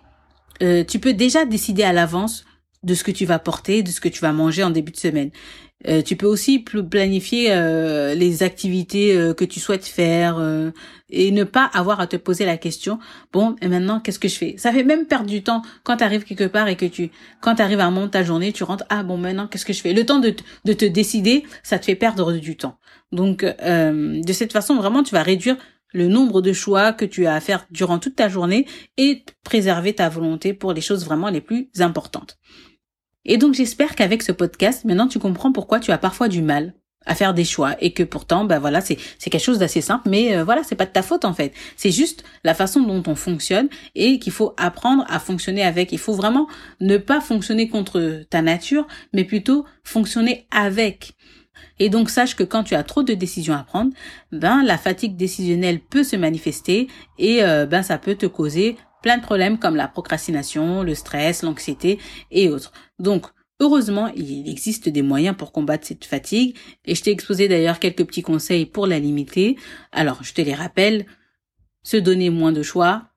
euh, 0.62 0.84
tu 0.84 0.98
peux 0.98 1.12
déjà 1.12 1.44
décider 1.44 1.82
à 1.82 1.92
l'avance 1.92 2.44
de 2.82 2.94
ce 2.94 3.04
que 3.04 3.10
tu 3.10 3.24
vas 3.24 3.38
porter, 3.38 3.82
de 3.82 3.90
ce 3.90 4.00
que 4.00 4.08
tu 4.08 4.20
vas 4.20 4.32
manger 4.32 4.64
en 4.64 4.70
début 4.70 4.92
de 4.92 4.96
semaine. 4.96 5.30
Euh, 5.88 6.02
tu 6.02 6.16
peux 6.16 6.26
aussi 6.26 6.60
planifier 6.60 7.48
euh, 7.50 8.14
les 8.14 8.42
activités 8.42 9.16
euh, 9.16 9.34
que 9.34 9.44
tu 9.44 9.58
souhaites 9.58 9.84
faire 9.84 10.40
et 11.10 11.30
ne 11.30 11.44
pas 11.44 11.64
avoir 11.64 12.00
à 12.00 12.06
te 12.06 12.16
poser 12.16 12.44
la 12.44 12.56
question 12.56 12.98
bon 13.32 13.56
maintenant 13.62 14.00
qu'est-ce 14.00 14.18
que 14.18 14.28
je 14.28 14.36
fais? 14.36 14.54
Ça 14.58 14.72
fait 14.72 14.84
même 14.84 15.06
perdre 15.06 15.26
du 15.26 15.42
temps 15.42 15.62
quand 15.82 15.96
tu 15.96 16.04
arrives 16.04 16.24
quelque 16.24 16.46
part 16.46 16.68
et 16.68 16.76
que 16.76 16.86
tu 16.86 17.10
quand 17.40 17.56
tu 17.56 17.62
arrives 17.62 17.80
à 17.80 17.86
un 17.86 17.90
moment 17.90 18.06
de 18.06 18.10
ta 18.10 18.22
journée 18.22 18.52
tu 18.52 18.64
rentres 18.64 18.84
ah 18.88 19.02
bon 19.02 19.16
maintenant 19.16 19.48
qu'est-ce 19.48 19.66
que 19.66 19.72
je 19.72 19.80
fais? 19.80 19.92
Le 19.92 20.06
temps 20.06 20.20
de 20.20 20.30
te 20.72 20.84
décider 20.84 21.44
ça 21.62 21.78
te 21.78 21.84
fait 21.84 21.96
perdre 21.96 22.32
du 22.32 22.56
temps. 22.56 22.78
Donc 23.10 23.44
de 23.44 24.32
cette 24.32 24.52
façon 24.52 24.76
vraiment 24.76 25.02
tu 25.02 25.14
vas 25.14 25.22
réduire 25.22 25.56
le 25.92 26.08
nombre 26.08 26.40
de 26.40 26.52
choix 26.52 26.92
que 26.92 27.04
tu 27.04 27.26
as 27.26 27.34
à 27.34 27.40
faire 27.40 27.66
durant 27.70 27.98
toute 27.98 28.16
ta 28.16 28.28
journée 28.28 28.66
et 28.96 29.24
préserver 29.44 29.94
ta 29.94 30.08
volonté 30.08 30.54
pour 30.54 30.72
les 30.72 30.80
choses 30.80 31.04
vraiment 31.04 31.28
les 31.28 31.40
plus 31.40 31.68
importantes. 31.80 32.38
Et 33.24 33.36
donc 33.36 33.54
j'espère 33.54 33.94
qu'avec 33.94 34.22
ce 34.22 34.32
podcast, 34.32 34.84
maintenant 34.84 35.06
tu 35.08 35.18
comprends 35.18 35.52
pourquoi 35.52 35.80
tu 35.80 35.92
as 35.92 35.98
parfois 35.98 36.28
du 36.28 36.42
mal 36.42 36.74
à 37.06 37.14
faire 37.14 37.34
des 37.34 37.44
choix 37.44 37.74
et 37.80 37.92
que 37.92 38.02
pourtant 38.02 38.44
ben 38.44 38.58
voilà 38.58 38.80
c'est 38.80 38.96
c'est 39.18 39.30
quelque 39.30 39.42
chose 39.42 39.58
d'assez 39.58 39.80
simple 39.80 40.08
mais 40.08 40.36
euh, 40.36 40.44
voilà 40.44 40.62
c'est 40.62 40.76
pas 40.76 40.86
de 40.86 40.92
ta 40.92 41.02
faute 41.02 41.24
en 41.24 41.34
fait. 41.34 41.52
C'est 41.76 41.90
juste 41.90 42.24
la 42.44 42.54
façon 42.54 42.80
dont 42.80 43.02
on 43.06 43.14
fonctionne 43.14 43.68
et 43.94 44.18
qu'il 44.18 44.32
faut 44.32 44.54
apprendre 44.56 45.04
à 45.08 45.18
fonctionner 45.18 45.64
avec. 45.64 45.92
Il 45.92 45.98
faut 45.98 46.14
vraiment 46.14 46.48
ne 46.80 46.96
pas 46.96 47.20
fonctionner 47.20 47.68
contre 47.68 48.24
ta 48.30 48.42
nature 48.42 48.86
mais 49.12 49.24
plutôt 49.24 49.64
fonctionner 49.84 50.46
avec. 50.50 51.14
Et 51.78 51.88
donc 51.88 52.10
sache 52.10 52.36
que 52.36 52.44
quand 52.44 52.64
tu 52.64 52.74
as 52.74 52.82
trop 52.82 53.02
de 53.02 53.14
décisions 53.14 53.54
à 53.54 53.62
prendre, 53.62 53.92
ben 54.30 54.62
la 54.62 54.78
fatigue 54.78 55.16
décisionnelle 55.16 55.80
peut 55.80 56.04
se 56.04 56.16
manifester 56.16 56.88
et 57.18 57.42
euh, 57.42 57.66
ben 57.66 57.82
ça 57.82 57.98
peut 57.98 58.14
te 58.14 58.26
causer 58.26 58.76
plein 59.02 59.18
de 59.18 59.22
problèmes 59.22 59.58
comme 59.58 59.76
la 59.76 59.88
procrastination, 59.88 60.82
le 60.82 60.94
stress, 60.94 61.42
l'anxiété 61.42 61.98
et 62.30 62.48
autres. 62.48 62.72
Donc 62.98 63.26
Heureusement, 63.60 64.08
il 64.16 64.48
existe 64.48 64.88
des 64.88 65.02
moyens 65.02 65.36
pour 65.36 65.52
combattre 65.52 65.86
cette 65.86 66.04
fatigue 66.04 66.56
et 66.84 66.96
je 66.96 67.02
t'ai 67.02 67.12
exposé 67.12 67.46
d'ailleurs 67.46 67.78
quelques 67.78 68.04
petits 68.04 68.22
conseils 68.22 68.66
pour 68.66 68.88
la 68.88 68.98
limiter. 68.98 69.56
Alors, 69.92 70.24
je 70.24 70.34
te 70.34 70.40
les 70.40 70.54
rappelle. 70.54 71.06
Se 71.84 71.96
donner 71.96 72.28
moins 72.28 72.50
de 72.50 72.64
choix. 72.64 73.10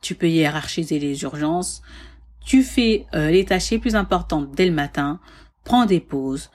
Tu 0.00 0.16
peux 0.16 0.28
hiérarchiser 0.28 0.98
les 0.98 1.22
urgences. 1.22 1.82
Tu 2.44 2.64
fais 2.64 3.06
euh, 3.14 3.30
les 3.30 3.44
tâches 3.44 3.70
les 3.70 3.78
plus 3.78 3.94
importantes 3.94 4.50
dès 4.56 4.66
le 4.66 4.72
matin. 4.72 5.20
Prends 5.62 5.86
des 5.86 6.00
pauses 6.00 6.50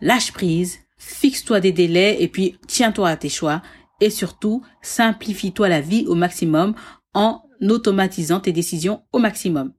lâche 0.00 0.32
prise, 0.32 0.78
fixe-toi 0.98 1.60
des 1.60 1.72
délais 1.72 2.22
et 2.22 2.28
puis 2.28 2.58
tiens-toi 2.66 3.08
à 3.08 3.16
tes 3.16 3.28
choix 3.28 3.62
et 4.00 4.10
surtout 4.10 4.62
simplifie-toi 4.82 5.68
la 5.68 5.80
vie 5.80 6.06
au 6.06 6.14
maximum 6.14 6.74
en 7.14 7.42
automatisant 7.68 8.40
tes 8.40 8.52
décisions 8.52 9.02
au 9.12 9.18
maximum. 9.18 9.72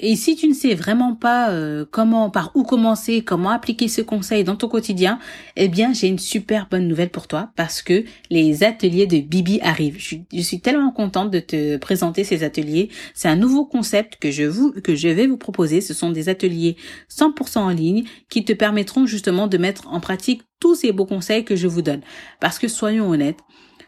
Et 0.00 0.16
si 0.16 0.34
tu 0.34 0.48
ne 0.48 0.54
sais 0.54 0.74
vraiment 0.74 1.14
pas 1.14 1.50
euh, 1.50 1.84
comment, 1.88 2.28
par 2.28 2.50
où 2.56 2.64
commencer, 2.64 3.22
comment 3.22 3.50
appliquer 3.50 3.86
ce 3.86 4.02
conseil 4.02 4.42
dans 4.42 4.56
ton 4.56 4.66
quotidien, 4.66 5.20
eh 5.54 5.68
bien, 5.68 5.92
j'ai 5.92 6.08
une 6.08 6.18
super 6.18 6.66
bonne 6.68 6.88
nouvelle 6.88 7.10
pour 7.10 7.28
toi 7.28 7.52
parce 7.54 7.80
que 7.80 8.02
les 8.28 8.64
ateliers 8.64 9.06
de 9.06 9.18
Bibi 9.18 9.60
arrivent. 9.62 9.96
Je 9.98 10.42
suis, 10.42 10.60
tellement 10.60 10.90
contente 10.90 11.30
de 11.30 11.38
te 11.38 11.76
présenter 11.76 12.24
ces 12.24 12.42
ateliers. 12.42 12.88
C'est 13.14 13.28
un 13.28 13.36
nouveau 13.36 13.66
concept 13.66 14.16
que 14.16 14.32
je 14.32 14.42
vous, 14.42 14.72
que 14.72 14.96
je 14.96 15.08
vais 15.08 15.28
vous 15.28 15.36
proposer. 15.36 15.80
Ce 15.80 15.94
sont 15.94 16.10
des 16.10 16.28
ateliers 16.28 16.76
100% 17.08 17.58
en 17.58 17.70
ligne 17.70 18.02
qui 18.28 18.44
te 18.44 18.52
permettront 18.52 19.06
justement 19.06 19.46
de 19.46 19.58
mettre 19.58 19.86
en 19.86 20.00
pratique 20.00 20.42
tous 20.58 20.74
ces 20.74 20.90
beaux 20.90 21.06
conseils 21.06 21.44
que 21.44 21.54
je 21.54 21.68
vous 21.68 21.82
donne. 21.82 22.00
Parce 22.40 22.58
que 22.58 22.66
soyons 22.66 23.08
honnêtes, 23.08 23.38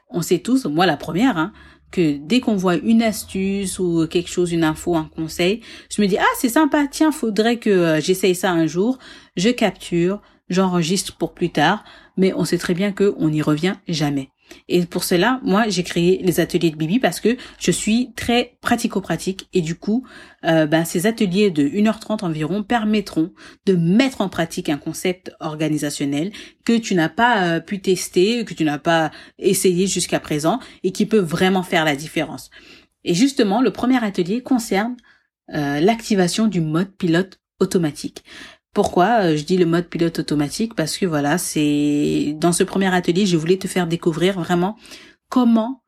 on 0.08 0.22
sait 0.22 0.38
tous, 0.38 0.66
moi 0.66 0.86
la 0.86 0.96
première, 0.96 1.36
hein, 1.36 1.52
que 1.90 2.16
dès 2.18 2.40
qu'on 2.40 2.56
voit 2.56 2.76
une 2.76 3.02
astuce 3.02 3.78
ou 3.78 4.06
quelque 4.06 4.28
chose, 4.28 4.52
une 4.52 4.64
info, 4.64 4.96
un 4.96 5.10
conseil, 5.14 5.60
je 5.94 6.02
me 6.02 6.06
dis 6.06 6.18
ah 6.18 6.34
c'est 6.38 6.48
sympa, 6.48 6.86
tiens, 6.90 7.12
faudrait 7.12 7.58
que 7.58 7.70
euh, 7.70 8.00
j'essaye 8.00 8.34
ça 8.34 8.50
un 8.50 8.66
jour, 8.66 8.98
je 9.36 9.50
capture, 9.50 10.20
j'enregistre 10.48 11.16
pour 11.16 11.32
plus 11.32 11.50
tard, 11.50 11.84
mais 12.16 12.32
on 12.34 12.44
sait 12.44 12.58
très 12.58 12.74
bien 12.74 12.92
que 12.92 13.14
on 13.18 13.30
n'y 13.30 13.42
revient 13.42 13.74
jamais. 13.88 14.30
Et 14.68 14.84
pour 14.84 15.04
cela, 15.04 15.40
moi, 15.42 15.68
j'ai 15.68 15.82
créé 15.82 16.20
les 16.22 16.40
ateliers 16.40 16.70
de 16.70 16.76
Bibi 16.76 16.98
parce 16.98 17.20
que 17.20 17.36
je 17.58 17.70
suis 17.70 18.12
très 18.16 18.56
pratico-pratique 18.60 19.48
et 19.52 19.60
du 19.60 19.74
coup, 19.74 20.06
euh, 20.44 20.66
ben, 20.66 20.84
ces 20.84 21.06
ateliers 21.06 21.50
de 21.50 21.68
1h30 21.68 22.24
environ 22.24 22.62
permettront 22.62 23.32
de 23.66 23.74
mettre 23.74 24.20
en 24.20 24.28
pratique 24.28 24.68
un 24.68 24.78
concept 24.78 25.32
organisationnel 25.40 26.32
que 26.64 26.76
tu 26.76 26.94
n'as 26.94 27.08
pas 27.08 27.42
euh, 27.42 27.60
pu 27.60 27.80
tester, 27.80 28.44
que 28.44 28.54
tu 28.54 28.64
n'as 28.64 28.78
pas 28.78 29.10
essayé 29.38 29.86
jusqu'à 29.86 30.20
présent 30.20 30.58
et 30.82 30.92
qui 30.92 31.06
peut 31.06 31.18
vraiment 31.18 31.62
faire 31.62 31.84
la 31.84 31.96
différence. 31.96 32.50
Et 33.04 33.14
justement, 33.14 33.60
le 33.62 33.70
premier 33.70 34.02
atelier 34.04 34.42
concerne 34.42 34.96
euh, 35.54 35.80
l'activation 35.80 36.48
du 36.48 36.60
mode 36.60 36.90
pilote 36.96 37.38
automatique. 37.60 38.24
Pourquoi 38.76 39.22
euh, 39.22 39.36
je 39.38 39.44
dis 39.44 39.56
le 39.56 39.64
mode 39.64 39.86
pilote 39.86 40.18
automatique? 40.18 40.74
Parce 40.74 40.98
que 40.98 41.06
voilà, 41.06 41.38
c'est 41.38 42.36
dans 42.38 42.52
ce 42.52 42.62
premier 42.62 42.94
atelier, 42.94 43.24
je 43.24 43.38
voulais 43.38 43.56
te 43.56 43.66
faire 43.66 43.86
découvrir 43.86 44.38
vraiment 44.38 44.76
comment 45.30 45.82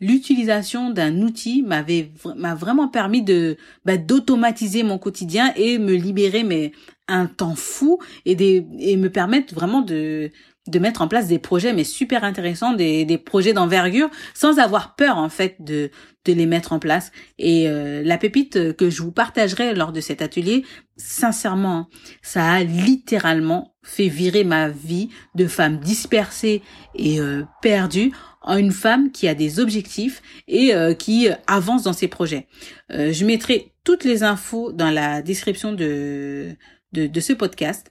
l'utilisation 0.00 0.90
d'un 0.90 1.22
outil 1.22 1.62
m'avait 1.62 2.10
m'a 2.36 2.54
vraiment 2.54 2.88
permis 2.88 3.22
de 3.22 3.56
bah, 3.84 3.96
d'automatiser 3.96 4.82
mon 4.82 4.98
quotidien 4.98 5.52
et 5.56 5.78
me 5.78 5.94
libérer 5.94 6.44
mais 6.44 6.72
un 7.08 7.26
temps 7.26 7.54
fou 7.54 7.98
et 8.24 8.34
des 8.34 8.66
et 8.78 8.96
me 8.96 9.10
permettre 9.10 9.54
vraiment 9.54 9.80
de 9.80 10.30
de 10.68 10.78
mettre 10.78 11.02
en 11.02 11.08
place 11.08 11.28
des 11.28 11.38
projets 11.38 11.72
mais 11.72 11.84
super 11.84 12.24
intéressants, 12.24 12.72
des, 12.72 13.04
des 13.04 13.18
projets 13.18 13.52
d'envergure, 13.52 14.10
sans 14.34 14.58
avoir 14.58 14.96
peur 14.96 15.16
en 15.16 15.28
fait 15.28 15.56
de 15.60 15.90
de 16.26 16.32
les 16.32 16.46
mettre 16.46 16.72
en 16.72 16.80
place. 16.80 17.12
Et 17.38 17.68
euh, 17.68 18.02
la 18.04 18.18
pépite 18.18 18.76
que 18.76 18.90
je 18.90 19.00
vous 19.00 19.12
partagerai 19.12 19.74
lors 19.74 19.92
de 19.92 20.00
cet 20.00 20.22
atelier, 20.22 20.64
sincèrement, 20.96 21.88
ça 22.20 22.50
a 22.50 22.64
littéralement 22.64 23.76
fait 23.84 24.08
virer 24.08 24.42
ma 24.42 24.68
vie 24.68 25.08
de 25.36 25.46
femme 25.46 25.78
dispersée 25.78 26.62
et 26.96 27.20
euh, 27.20 27.44
perdue 27.62 28.12
une 28.46 28.72
femme 28.72 29.10
qui 29.10 29.28
a 29.28 29.34
des 29.34 29.60
objectifs 29.60 30.22
et 30.48 30.74
euh, 30.74 30.94
qui 30.94 31.28
avance 31.46 31.82
dans 31.82 31.92
ses 31.92 32.08
projets. 32.08 32.46
je 32.90 33.24
mettrai 33.24 33.72
toutes 33.84 34.04
les 34.04 34.24
infos 34.24 34.72
dans 34.72 34.90
la 34.90 35.22
description 35.22 35.72
de, 35.72 36.56
de, 36.92 37.20
ce 37.20 37.32
podcast. 37.32 37.90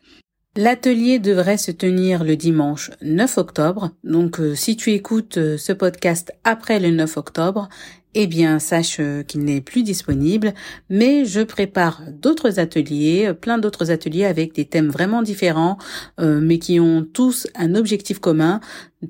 L'atelier 0.58 1.20
devrait 1.20 1.58
se 1.58 1.72
tenir 1.72 2.24
le 2.24 2.36
dimanche 2.36 2.92
9 3.02 3.38
octobre. 3.38 3.92
Donc 4.04 4.40
euh, 4.40 4.56
si 4.56 4.76
tu 4.76 4.92
écoutes 4.92 5.38
euh, 5.38 5.58
ce 5.58 5.74
podcast 5.74 6.34
après 6.44 6.80
le 6.80 6.92
9 6.92 7.18
octobre, 7.18 7.70
eh 8.16 8.28
bien 8.28 8.60
sache 8.60 8.98
euh, 9.00 9.22
qu'il 9.22 9.42
n'est 9.42 9.62
plus 9.62 9.84
disponible, 9.84 10.54
mais 10.90 11.26
je 11.26 11.42
prépare 11.42 12.02
d'autres 12.12 12.60
ateliers, 12.60 13.34
plein 13.40 13.58
d'autres 13.60 13.92
ateliers 13.92 14.26
avec 14.26 14.56
des 14.56 14.66
thèmes 14.66 14.90
vraiment 14.90 15.22
différents, 15.22 15.78
mais 16.20 16.60
qui 16.60 16.80
ont 16.80 17.06
tous 17.06 17.48
un 17.56 17.76
objectif 17.76 18.20
commun, 18.20 18.60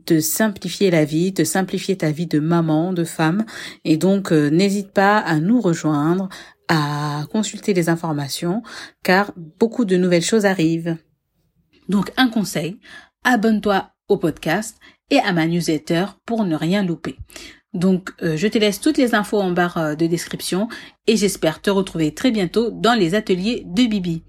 de 0.07 0.19
simplifier 0.19 0.91
la 0.91 1.05
vie, 1.05 1.31
de 1.31 1.43
simplifier 1.43 1.95
ta 1.95 2.11
vie 2.11 2.27
de 2.27 2.39
maman, 2.39 2.93
de 2.93 3.03
femme. 3.03 3.45
Et 3.85 3.97
donc 3.97 4.31
n'hésite 4.31 4.91
pas 4.91 5.19
à 5.19 5.39
nous 5.39 5.61
rejoindre, 5.61 6.29
à 6.67 7.25
consulter 7.31 7.73
les 7.73 7.89
informations, 7.89 8.63
car 9.03 9.31
beaucoup 9.59 9.85
de 9.85 9.97
nouvelles 9.97 10.23
choses 10.23 10.45
arrivent. 10.45 10.97
Donc 11.89 12.11
un 12.17 12.29
conseil, 12.29 12.79
abonne-toi 13.23 13.89
au 14.07 14.17
podcast 14.17 14.77
et 15.09 15.19
à 15.19 15.33
ma 15.33 15.47
newsletter 15.47 16.05
pour 16.25 16.45
ne 16.45 16.55
rien 16.55 16.83
louper. 16.83 17.17
Donc 17.75 18.11
euh, 18.23 18.37
je 18.37 18.47
te 18.47 18.57
laisse 18.57 18.79
toutes 18.79 18.97
les 18.97 19.13
infos 19.13 19.39
en 19.39 19.51
barre 19.51 19.77
euh, 19.77 19.95
de 19.95 20.07
description 20.07 20.69
et 21.07 21.17
j'espère 21.17 21.61
te 21.61 21.69
retrouver 21.69 22.13
très 22.13 22.31
bientôt 22.31 22.71
dans 22.71 22.93
les 22.93 23.13
ateliers 23.13 23.63
de 23.65 23.83
Bibi. 23.83 24.23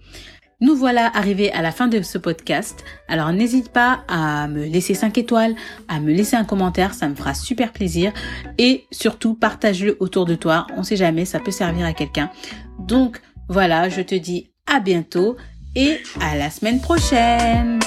Nous 0.60 0.74
voilà 0.74 1.10
arrivés 1.14 1.52
à 1.52 1.62
la 1.62 1.70
fin 1.70 1.86
de 1.86 2.02
ce 2.02 2.18
podcast. 2.18 2.82
Alors 3.08 3.30
n'hésite 3.32 3.68
pas 3.68 4.04
à 4.08 4.48
me 4.48 4.64
laisser 4.64 4.94
5 4.94 5.16
étoiles, 5.18 5.54
à 5.86 6.00
me 6.00 6.12
laisser 6.12 6.34
un 6.34 6.44
commentaire, 6.44 6.94
ça 6.94 7.08
me 7.08 7.14
fera 7.14 7.34
super 7.34 7.72
plaisir. 7.72 8.12
Et 8.58 8.86
surtout, 8.90 9.34
partage-le 9.34 9.96
autour 10.00 10.24
de 10.24 10.34
toi. 10.34 10.66
On 10.76 10.82
sait 10.82 10.96
jamais, 10.96 11.26
ça 11.26 11.40
peut 11.40 11.50
servir 11.50 11.84
à 11.86 11.92
quelqu'un. 11.92 12.30
Donc 12.78 13.20
voilà, 13.48 13.90
je 13.90 14.00
te 14.00 14.14
dis 14.14 14.50
à 14.66 14.80
bientôt 14.80 15.36
et 15.76 15.98
à 16.20 16.36
la 16.36 16.48
semaine 16.50 16.80
prochaine 16.80 17.78